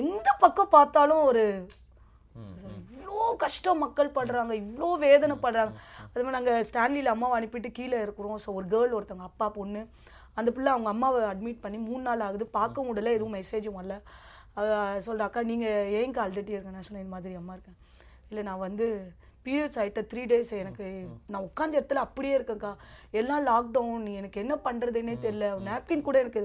எந்த 0.00 0.28
பக்கம் 0.44 0.74
பார்த்தாலும் 0.76 1.24
ஒரு. 1.30 1.44
இவ்வளோ 2.96 3.24
கஷ்டம் 3.42 3.82
மக்கள் 3.84 4.14
படுறாங்க. 4.18 4.52
இவ்வளோ 4.62 4.90
வேதனைப்படுறாங்க 5.06 5.74
அது 6.04 6.22
மாதிரி 6.22 6.36
நாங்கள் 6.38 6.64
ஸ்டான்லியில் 6.68 7.12
அம்மாவை 7.14 7.34
அனுப்பிட்டு 7.38 7.70
கீழே 7.78 7.98
இருக்கிறோம். 8.04 8.38
ஸோ 8.44 8.48
ஒரு 8.58 8.66
கேர்ள் 8.74 8.96
ஒருத்தவங்க 8.98 9.28
அப்பா 9.30 9.48
பொண்ணு. 9.58 9.82
அந்த 10.36 10.50
பிள்ளை 10.56 10.70
அவங்க 10.74 10.88
அம்மாவை 10.94 11.20
அட்மிட் 11.32 11.62
பண்ணி 11.64 11.78
மூணு 11.88 12.02
நாள் 12.08 12.26
ஆகுது. 12.26 12.44
பார்க்க 12.58 12.86
முடியல 12.88 13.14
எதுவும் 13.16 13.36
மெசேஜும் 13.38 13.78
வரல. 13.78 13.96
சொல்கிற 15.06 15.26
அக்கா 15.26 15.40
நீங்கள் 15.50 15.90
ஏங்க 16.00 16.18
அழுதுட்டே 16.24 16.54
இருக்கேன் 16.56 16.76
நான் 16.78 16.86
சொன்னேன் 16.88 17.04
இந்த 17.04 17.14
மாதிரி 17.16 17.40
அம்மா 17.40 17.54
இருக்கேன் 17.56 17.78
இல்லை 18.30 18.42
நான் 18.48 18.64
வந்து 18.68 18.86
பீரியட்ஸ் 19.46 19.78
ஆகிட்ட 19.82 20.00
த்ரீ 20.10 20.22
டேஸ் 20.30 20.52
எனக்கு 20.62 20.84
நான் 21.32 21.46
உட்காந்த 21.48 21.78
இடத்துல 21.78 22.02
அப்படியே 22.06 22.34
இருக்கேன்க்கா. 22.38 22.72
எல்லாம் 23.20 23.46
லாக்டவுன் 23.50 24.04
எனக்கு 24.20 24.42
என்ன 24.44 24.54
பண்ணுறதுன்னே 24.66 25.14
தெரியல. 25.24 25.48
நாப்கின் 25.70 26.06
கூட 26.08 26.18
எனக்கு 26.24 26.42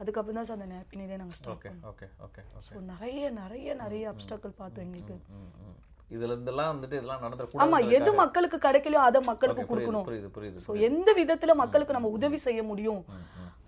அதுக்கப்புறம் 0.00 0.38
தான் 0.38 0.48
சார் 0.48 0.58
அந்த 0.58 0.68
நாப்கின் 0.74 1.04
இதே 1.04 1.18
நாங்கள் 1.20 1.38
ஸ்டாப் 1.40 1.66
ஓகே 1.90 2.06
ஓகே 2.26 2.42
ஸோ 2.66 2.80
நிறைய 2.92 3.28
நிறைய 3.42 3.74
நிறைய 3.82 4.12
அப்டக்கல் 4.12 4.58
பார்த்தோம் 4.60 4.84
எங்களுக்கு. 4.86 5.16
இதுல 6.14 6.32
இருந்தெல்லாம் 6.34 6.70
வந்துட்டு 6.72 6.96
இதெல்லாம் 6.98 7.20
ஆமா 7.20 7.26
நடந்துடக்கூடாது 7.26 7.94
எது 7.98 8.10
மக்களுக்கு 8.20 8.58
கிடைக்கலையோ 8.66 9.00
அதை 9.06 9.20
மக்களுக்கு 9.30 9.64
கொடுக்கணும். 9.70 10.06
புரியுது 10.08 10.28
புரியுது 10.36 10.62
ஸோ 10.66 10.74
எந்த 10.88 11.08
விதத்துல 11.20 11.54
மக்களுக்கு 11.62 11.96
நம்ம 11.96 12.10
உதவி 12.18 12.38
செய்ய 12.44 12.60
முடியும்? 12.70 13.00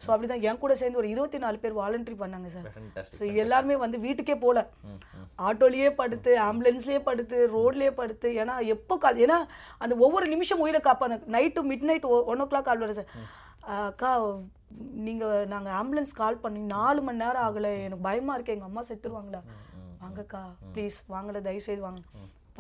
ஸோ 0.03 0.09
அப்படிதான். 0.13 0.45
என் 0.49 0.61
கூட 0.63 0.73
சேர்ந்து 0.81 1.01
ஒரு 1.01 1.09
இருபத்தி 1.15 1.39
நாலு 1.45 1.57
பேர் 1.63 1.79
வாலண்டரி 1.79 2.17
பண்ணாங்க 2.21 2.49
சார். 2.55 2.69
ஸோ 3.19 3.23
எல்லாருமே 3.45 3.77
வந்து 3.85 3.99
வீட்டுக்கே 4.05 4.37
போல. 4.45 4.59
ஆட்டோலயே 5.49 5.89
படுத்து 6.01 6.33
ஆம்புலன்ஸ்லயே 6.49 7.01
படுத்து 7.09 7.39
ரோட்லயே 7.57 7.93
படுத்து 8.01 8.31
ஏன்னா 8.43 8.55
எப்போ 8.75 8.97
கால் 9.05 9.23
ஏன்னா 9.27 9.39
அந்த 9.85 9.97
ஒவ்வொரு 10.07 10.29
நிமிஷம் 10.35 10.63
உயிரை 10.67 10.83
காப்பாங்க 10.89 11.19
night 11.37 11.67
midnight 11.91 12.07
one 12.33 12.45
o'clock 12.53 12.69
call 12.69 12.83
வரும் 12.85 13.01
சார். 13.01 13.13
அக்கா 13.91 14.13
நீங்க 15.07 15.25
நாங்க 15.55 15.69
ஆம்புலன்ஸ் 15.81 16.13
கால் 16.21 16.43
பண்ணி 16.45 16.61
நாலு 16.77 17.01
மணி 17.07 17.23
நேரம் 17.25 17.47
ஆகல. 17.47 17.69
எனக்கு 17.87 18.07
பயமா 18.09 18.35
இருக்கு. 18.37 18.55
எங்க 18.57 18.69
அம்மா 18.71 18.83
செத்துருவாங்களா? 18.89 19.41
வாங்கக்கா 20.03 20.43
ப்ளீஸ் 20.75 20.99
வாங்கல 21.15 21.43
தயவு 21.49 21.67
செய்து 21.69 21.83
வாங்க. 21.89 22.03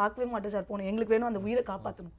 பார்க்கவே 0.01 0.27
மாட்டேன் 0.33 0.55
சார் 0.57 0.69
போகணும். 0.69 0.89
எங்களுக்கு 0.91 1.15
வேணும் 1.15 1.31
அந்த 1.31 1.41
உயிரை 1.47 1.65
காப்பாற்றணும் 1.73 2.19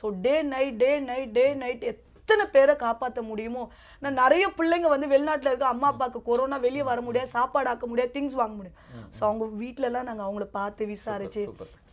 so 0.00 0.06
day 0.24 0.34
night 0.54 0.80
day 0.84 0.90
night 1.10 1.36
day 1.38 1.44
night 1.60 1.84
எத்தனை 1.92 2.44
பேரை 2.54 2.74
காப்பாற்ற 2.82 3.20
முடியுமோ? 3.28 3.62
நான் 4.02 4.18
நிறைய 4.20 4.44
பிள்ளைங்க 4.58 4.88
வந்து 4.92 5.06
வெளிநாட்டில் 5.12 5.50
இருக்க 5.50 5.66
அம்மா 5.70 5.88
அப்பாவுக்கு 5.92 6.20
கொரோனா 6.28 6.56
வெளியே 6.64 6.84
வர 6.88 7.00
முடியாது 7.06 7.32
சாப்பாடு 7.34 7.70
ஆக்க 7.72 7.86
முடியாது 7.90 8.12
திங்ஸ் 8.16 8.36
வாங்க 8.40 8.54
முடியும் 8.58 8.76
ஸோ 9.16 9.22
அவங்க 9.28 9.44
வீட்ல 9.62 9.88
எல்லாம் 9.88 10.06
நாங்கள் 10.08 10.26
அவங்கள 10.26 10.46
பார்த்து 10.58 10.86
விசாரிச்சு 10.92 11.42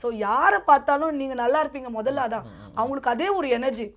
ஸோ 0.01 0.09
யாரை 0.25 0.59
பார்த்தாலும் 0.69 1.17
நீங்க 1.21 1.35
நல்லா 1.43 1.61
இருப்பீங்க. 1.63 1.91
முதல்ல 1.97 2.25
அதான். 2.27 2.45
அவங்களுக்கு 2.79 3.13
அதே 3.13 3.29
ஒரு 3.39 3.49
எனர்ஜி 3.57 3.88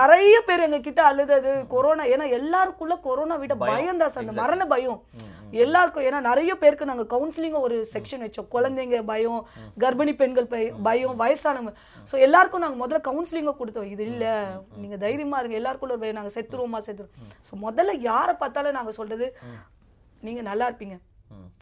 நிறைய 0.00 0.36
பேர் 0.48 0.66
எங்க 0.68 0.80
கிட்ட 0.88 1.02
அழுதது 1.10 1.52
கொரோனா 1.74 2.06
ஏன்னா 2.14 2.28
எல்லாருக்குள்ள 2.38 2.96
கொரோனா 3.08 3.36
விட 3.42 3.56
பயம். 3.64 4.00
தான் 4.02 4.14
சார். 4.14 4.24
அந்த 4.24 4.36
மரண 4.42 4.66
பயம். 4.74 5.00
எல்லாருக்கும் 5.52 6.04
ஏன்னா 6.04 6.20
நிறைய 6.20 6.56
பேருக்கு 6.56 6.84
நாங்க 6.84 7.16
கவுன்சிலிங் 7.16 7.60
ஒரு 7.60 7.88
செக்ஷன் 7.92 8.30
வச்சோம். 8.30 8.46
குழந்தைங்க 8.52 9.02
பயம் 9.02 9.46
கர்ப்பிணி 9.78 10.14
பெண்கள் 10.14 10.46
பய- 10.46 10.72
பயம் 10.82 11.20
வயசானவங்க. 11.20 11.74
சோ 12.12 12.18
எல்லாருக்கும் 12.18 12.60
நாங்க 12.60 12.86
முதல்ல 12.86 13.00
கவுன்சிலிங்க 13.00 13.54
கொடுத்தோம். 13.58 13.84
இது 13.84 14.04
இல்ல 14.04 14.50
நீங்க 14.76 14.96
தைரியமா 14.96 15.40
இருங்க. 15.40 15.72
எல்லாருக்குள்ள 15.72 15.80
ஒரு 15.80 15.98
பயம். 15.98 16.14
நாங்க 16.14 16.30
செத்துருவோமா 16.40 16.82
செத்துருவோம். 16.86 17.14
சோ 17.50 17.70
முதல்ல 17.70 17.96
யாரை 17.98 18.34
பார்த்தாலும் 18.34 18.72
நாங்க 18.72 18.90
சொல்றது 18.90 19.36
நீங்க 20.20 20.40
நல்லா 20.40 20.70
இருப்பீங்க. 20.70 20.98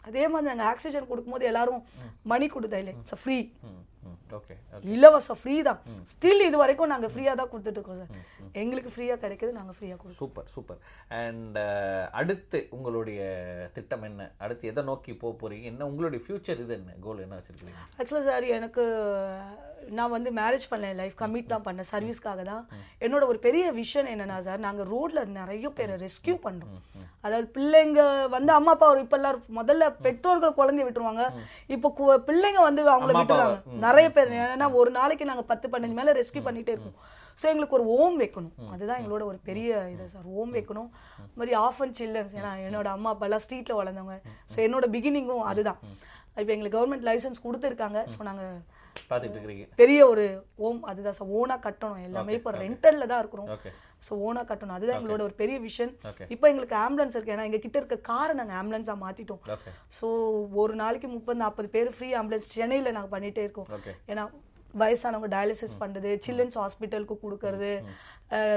அதே 0.03 0.27
மாதிரி 0.27 0.47
நாங்க 0.47 0.63
ஆக்சிஜன் 0.63 1.07
கொடுக்கும்போது 1.07 1.45
எல்லாரும் 1.45 1.83
மணி 2.23 2.47
கொடுத்தா 2.47 2.73
இல்லை 2.73 2.93
இட்ஸ் 2.97 3.23
ஃப்ரீ 3.23 3.51
இலவசம் 4.95 5.39
ஃப்ரீ 5.39 5.55
தான். 5.69 5.79
ஸ்டில் 6.13 6.45
இது 6.47 6.57
வரைக்கும் 6.61 6.91
நாங்க 6.93 7.07
ஃப்ரீயா 7.13 7.33
தான் 7.39 7.49
கொடுத்துட்டு 7.51 7.79
இருக்கோம் 7.79 8.01
சார் 8.01 8.59
எங்களுக்கு 8.61 8.93
ஃப்ரீயா 8.93 9.15
கிடைக்குது 9.23 9.51
நாங்க 9.59 9.73
ஃப்ரீயா 9.77 9.95
கொடுக்கோம் 10.01 10.19
சூப்பர் 10.21 10.47
சூப்பர். 10.55 10.79
அண்ட் 11.21 11.57
அடுத்து 12.21 12.61
உங்களுடைய 12.77 13.21
திட்டம் 13.77 14.05
என்ன? 14.09 14.29
அடுத்து 14.45 14.69
எதை 14.73 14.83
நோக்கி 14.91 15.13
போக 15.23 15.33
போறீங்க? 15.41 15.65
என்ன 15.73 15.89
உங்களுடைய 15.91 16.21
ஃபியூச்சர் 16.27 16.63
இது 16.65 16.75
என்ன? 16.79 16.95
கோல் 17.07 17.25
என்ன 17.25 17.37
வச்சிருக்கீங்க? 17.39 17.75
ஆக்சுவலாக 17.99 18.29
சார் 18.29 18.47
எனக்கு 18.59 18.85
நான் 19.97 20.13
வந்து 20.15 20.29
மேரேஜ் 20.39 20.65
பண்ணேன் 20.71 20.97
லைஃப் 21.01 21.15
கமிட் 21.21 21.51
தான் 21.51 21.63
பண்ணேன் 21.67 21.87
சர்வீஸ்க்காக 21.91 22.41
தான். 22.49 22.65
என்னோட 23.05 23.23
ஒரு 23.31 23.39
பெரிய 23.45 23.65
விஷன் 23.79 24.09
என்னன்னா 24.13 24.37
சார் 24.47 24.65
நாங்கள் 24.65 24.89
ரோட்ல 24.93 25.21
நிறைய 25.39 25.69
பேரை 25.77 25.95
ரெஸ்கியூ 26.03 26.35
பண்றோம். 26.43 26.81
அதாவது 27.25 27.47
பிள்ளைங்க 27.55 28.01
வந்து 28.35 28.51
அம்மா 28.57 28.71
அப்பா 28.75 28.87
ஒரு 28.93 29.01
இப்பெல்லாம் 29.05 29.39
முதல்ல 29.57 29.87
பெற்றோர்கள் 30.05 30.55
குழந்தைய 30.59 30.85
விட்டுருவாங்க. 30.85 31.25
இப்போ 31.75 31.89
பிள்ளைங்க 32.29 32.61
வந்து 32.67 32.83
அவங்கள 32.93 33.15
விட்டுருவாங்க. 33.17 33.59
நிறைய 33.91 34.09
பேர் 34.17 34.37
ஏன்னா 34.43 34.67
ஒரு 34.81 34.91
நாளைக்கு 34.99 35.31
நாங்க 35.31 35.43
பத்து 35.53 35.65
பதினஞ்சு 35.71 35.97
மேல 35.99 36.13
ரெஸ்கியூ 36.21 36.43
பண்ணிட்டே 36.47 36.73
இருக்கோம். 36.75 36.97
ஸோ 37.39 37.45
எங்களுக்கு 37.51 37.77
ஒரு 37.77 37.85
ஓம் 37.99 38.17
வைக்கணும். 38.21 38.55
அதுதான் 38.73 38.99
எங்களோட 39.01 39.23
ஒரு 39.31 39.37
பெரிய 39.49 39.69
இது 39.93 40.05
சார். 40.13 40.25
ஓம் 40.39 40.51
வைக்கணும். 40.57 40.89
இந்த 41.21 41.37
மாதிரி 41.41 41.53
ஆஃப் 41.65 41.79
அண்ட் 41.83 41.95
சில்ட்ரன்ஸ் 41.99 42.33
ஏன்னா 42.39 42.51
என்னோட 42.67 42.87
அம்மா 42.95 43.11
அப்பா 43.13 43.27
எல்லாம் 43.27 43.43
ஸ்ட்ரீட்ல 43.45 43.75
வளர்ந்தவங்க. 43.79 44.17
ஸோ 44.53 44.57
என்னோட 44.65 44.87
பிகினிங்கும் 44.95 45.47
அதுதான். 45.51 45.79
இப்போ 46.41 46.51
எங்களுக்கு 46.55 46.77
கவர்மெண்ட் 46.77 47.07
லைசன்ஸ் 47.09 47.45
கொடுத்துருக்காங்க. 47.45 48.01
ஸோ 48.13 48.27
நாங்க 48.29 48.43
பார்த்துட்டு 49.09 49.35
இருக்கிறீங்க. 49.35 49.65
பெரிய 49.81 49.99
ஒரு 50.13 50.25
ஓம் 50.67 50.81
அதுதான் 50.91 51.17
சார். 51.19 51.31
ஓனா 51.39 51.57
கட்டணும். 51.67 52.03
எல்லாமே 52.07 52.35
இப்போ 52.39 52.53
ரெண்டல்ல 52.63 53.07
தான் 53.13 53.21
இருக்கிறோம். 53.23 53.49
ஸோ 54.07 54.11
ஓனா 54.27 54.43
கட்டணும். 54.51 54.75
அதுதான் 54.77 54.99
எங்களோட 54.99 55.21
ஒரு 55.29 55.35
பெரிய 55.41 55.57
விஷன். 55.67 55.91
இப்போ 56.35 56.45
எங்களுக்கு 56.51 56.77
ஆம்புலன்ஸ் 56.85 57.15
இருக்கு. 57.17 57.33
ஏன்னா 57.35 57.47
எங்க 57.49 57.59
கிட்ட 57.65 57.77
இருக்க 57.81 57.97
காரை 58.11 58.35
நாங்க 58.39 58.55
ஆம்புலன்ஸா 58.61 58.95
மாத்திட்டோம். 59.05 59.41
ஓகே 59.55 59.73
ஸோ 59.97 60.07
ஒரு 60.63 60.75
நாளைக்கு 60.83 61.09
முப்பது 61.17 61.39
நாற்பது 61.43 61.69
பேர் 61.75 61.95
ஃப்ரீ 61.97 62.09
ஆம்புலன்ஸ் 62.21 62.47
சென்னையில 62.55 62.95
நாங்க 62.97 63.11
பண்ணிட்டே 63.17 63.43
இருக்கோம். 63.47 63.69
ஏன்னா 64.13 64.25
வயசானவங்க 64.81 65.29
டயாலிசிஸ் 65.33 65.79
பண்றது 65.79 66.09
சில்ட்ரன்ஸ் 66.25 66.57
ஹாஸ்பிட்டலுக்கு 66.61 67.15
கொடுக்கறது 67.23 67.71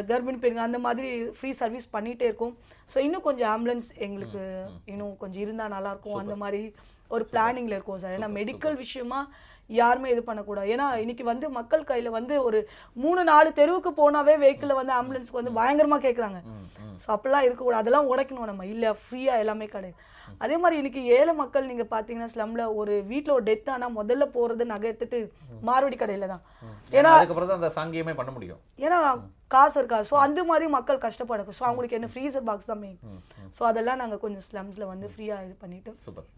கர்ப்பிணி 0.09 0.39
பெண்கள் 0.43 0.69
அந்த 0.69 0.79
மாதிரி 0.87 1.09
ஃப்ரீ 1.37 1.51
சர்வீஸ் 1.61 1.87
பண்ணிட்டே 1.95 2.27
இருக்கோம். 2.31 2.55
ஸோ 2.93 2.99
இன்னும் 3.07 3.27
கொஞ்சம் 3.29 3.51
ஆம்புலன்ஸ் 3.55 3.89
எங்களுக்கு 4.07 4.43
இன்னும் 4.93 5.17
கொஞ்சம் 5.23 5.45
இருந்தா 5.47 5.67
நல்லா 5.77 5.93
இருக்கும். 5.95 6.21
அந்த 6.23 6.37
மாதிரி 6.43 6.63
ஒரு 7.15 7.25
பிளானிங்ல 7.33 7.77
இருக்கும் 7.77 8.01
சார். 8.05 8.17
ஏன்னா 8.19 8.31
மெடிக்கல் 8.39 8.79
விஷயமா 8.85 9.21
யாருமே 9.71 10.09
இது 10.15 10.23
பண்ணக்கூடாது. 10.29 10.69
ஏன்னா 10.75 10.87
இன்னைக்கு 11.03 11.25
வந்து 11.33 11.47
மக்கள் 11.59 11.89
கையில 11.91 12.09
வந்து 12.17 12.35
ஒரு 12.47 12.59
மூணு 13.05 13.21
நாலு 13.31 13.51
தெருவுக்கு 13.61 13.91
போனாவே 14.01 14.35
வெஹிக்கிள் 14.43 14.79
வந்து 14.81 14.95
ஆம்புலன்ஸ்க்கு 14.97 15.41
வந்து 15.41 15.59
பயங்கரமா 15.61 15.99
கேக்குறாங்க. 16.07 16.41
ம் 16.51 16.67
ம். 16.87 16.97
ஸோ 17.03 17.09
அப்படிலாம் 17.15 17.47
இருக்கக்கூடாது. 17.47 17.83
அதெல்லாம் 17.83 18.11
உடைக்கணும் 18.13 18.51
நம்ம. 18.51 18.67
இல்ல 18.75 18.93
ஃப்ரீயா 19.05 19.37
எல்லாமே 19.45 19.69
கிடையாது. 19.75 19.97
அதே 20.45 20.57
மாதிரி 20.61 20.77
இன்னைக்கு 20.81 21.01
ஏழை 21.17 21.33
மக்கள் 21.41 21.71
நீங்க 21.71 21.85
பாத்தீங்கன்னா 21.95 22.31
ஸ்லம்ல 22.35 22.63
ஒரு 22.81 22.95
வீட்ல 23.11 23.33
ஒரு 23.37 23.45
டெத் 23.49 23.73
ஆனா 23.75 23.87
முதல்ல 23.99 24.25
போறது 24.37 24.65
நகை 24.73 24.87
எடுத்துட்டு 24.91 25.19
மார்வடி 25.69 25.97
கடையில 26.03 26.29
தான். 26.35 26.45
ஏன்னா 26.99 27.11
அதுக்கப்புறம் 27.17 27.51
தான் 27.51 27.61
அந்த 27.61 27.73
சாங்கியமே 27.79 28.15
பண்ண 28.21 28.33
முடியும். 28.37 28.61
ஏன்னா 28.87 29.01
காசு 29.57 29.77
இருக்கா? 29.81 29.99
ஸோ 30.13 30.17
அந்த 30.27 30.41
மாதிரி 30.53 30.69
மக்கள் 30.77 31.05
கஷ்டப்படும் 31.09 31.59
ஸோ 31.59 31.65
அவங்களுக்கு 31.71 31.99
என்ன 32.01 32.13
ஃப்ரீசர் 32.15 32.49
பாக்ஸ் 32.51 32.71
தான் 32.73 32.83
மெயின் 32.85 33.21
ஸோ 33.59 33.65
அதெல்லாம் 33.73 34.01
நாங்க 34.05 34.19
கொஞ்சம் 34.25 34.47
ஸ்லம்ஸ்ல 34.51 34.87
வந்து 34.95 35.09
ஃப்ரீயா 35.13 35.37
இது 35.49 35.55
பண்ணிட்டு 35.67 35.93
சூப்பர். 36.07 36.31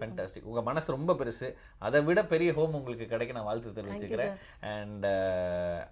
ஃபேண்டாஸ்டிக் 0.00 0.48
உங்க 0.50 0.60
மனசு 0.68 0.94
ரொம்ப 0.94 1.12
பெருசு. 1.20 1.48
அதை 1.86 1.98
விட 2.08 2.20
பெரிய 2.32 2.50
ஹோம் 2.58 2.76
உங்களுக்கு 2.78 3.06
கிடைக்க 3.12 3.36
நான் 3.36 3.46
வாழ்த்து 3.48 3.72
தெரிவிச்சுக்கிறேன். 3.78 4.34
அண்ட் 4.72 5.06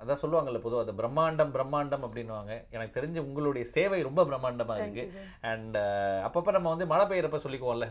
அதான் 0.01 0.21
சொல்லுவாங்கல்ல 0.23 0.61
பொதுவாக 0.67 0.85
அது 0.87 0.95
பிரம்மாண்டம் 1.01 1.53
பிரம்மாண்டம் 1.57 2.05
அப்படின்னுவாங்க. 2.09 2.53
எனக்கு 2.77 2.97
தெரிஞ்ச 2.99 3.19
உங்களுடைய 3.29 3.65
சேவை 3.77 4.01
ரொம்ப 4.09 4.25
பிரம்மாண்டமா 4.31 4.77
இருக்கு. 4.83 5.07
அண்ட் 5.53 5.79
அப்பப்ப 6.27 6.55
நம்ம 6.59 6.75
வந்து 6.75 6.91
மழை 6.93 7.07
பெய்யறப்ப 7.13 7.41
சொல்லிக்குவோம்ல. 7.47 7.89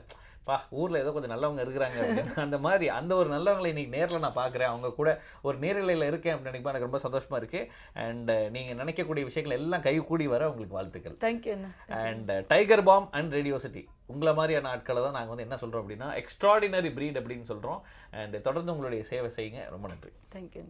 பா 0.49 0.55
ஊர்ல 0.79 1.01
ஏதோ 1.03 1.11
கொஞ்சம் 1.15 1.33
நல்லவங்க 1.33 1.61
இருக்கிறாங்க 1.63 1.97
அப்படின்னு 2.03 2.41
அந்த 2.45 2.57
மாதிரி 2.65 2.85
அந்த 2.99 3.15
ஒரு 3.15 3.29
நல்லவங்களை 3.35 3.69
இன்னைக்கு 3.73 3.93
நேர்ல 3.97 4.19
நான் 4.25 4.39
பார்க்குறேன் 4.39 4.71
அவங்க 4.71 4.91
கூட 4.99 5.09
ஒரு 5.47 5.57
நேரலையில் 5.65 6.09
இருக்கேன் 6.11 6.35
அப்படின்னு 6.35 6.51
நினைக்கும் 6.51 6.71
எனக்கு 6.73 6.89
ரொம்ப 6.89 7.01
சந்தோஷமா 7.05 7.39
இருக்கு. 7.41 7.61
அண்ட் 8.05 8.31
நீங்க 8.55 8.71
நினைக்கக்கூடிய 8.83 9.23
விஷயங்கள் 9.29 9.57
எல்லாம் 9.59 9.85
கை 9.87 9.95
கூடி 10.11 10.27
வர 10.35 10.49
உங்களுக்கு 10.51 10.77
வாழ்த்துக்கள். 10.79 11.17
Thank you 11.25 11.57
and 12.03 12.31
Tiger 12.53 12.85
Balm 12.91 13.07
and 13.11 13.31
Radio 13.39 13.59
City 13.65 13.83
உங்களை 14.13 14.33
மாதிரியான 14.39 14.69
ஆட்களை 14.69 15.01
தான் 15.03 15.17
நாங்கள் 15.17 15.33
வந்து 15.35 15.47
என்ன 15.47 15.59
சொல்றோம் 15.61 15.83
அப்படின்னா 15.83 16.09
எக்ஸ்ட்ராடினரி 16.21 16.91
breed 16.97 17.17
அப்படின்னு 17.21 17.49
சொல்றோம். 17.51 17.81
அண்ட் 18.21 18.41
தொடர்ந்து 18.47 18.73
உங்களுடைய 18.75 19.03
சேவை 19.11 19.31
செய்யுங்க. 19.37 19.61
ரொம்ப 19.75 19.87
நன்றி. 19.93 20.11
தேங்க்யூ 20.35 20.63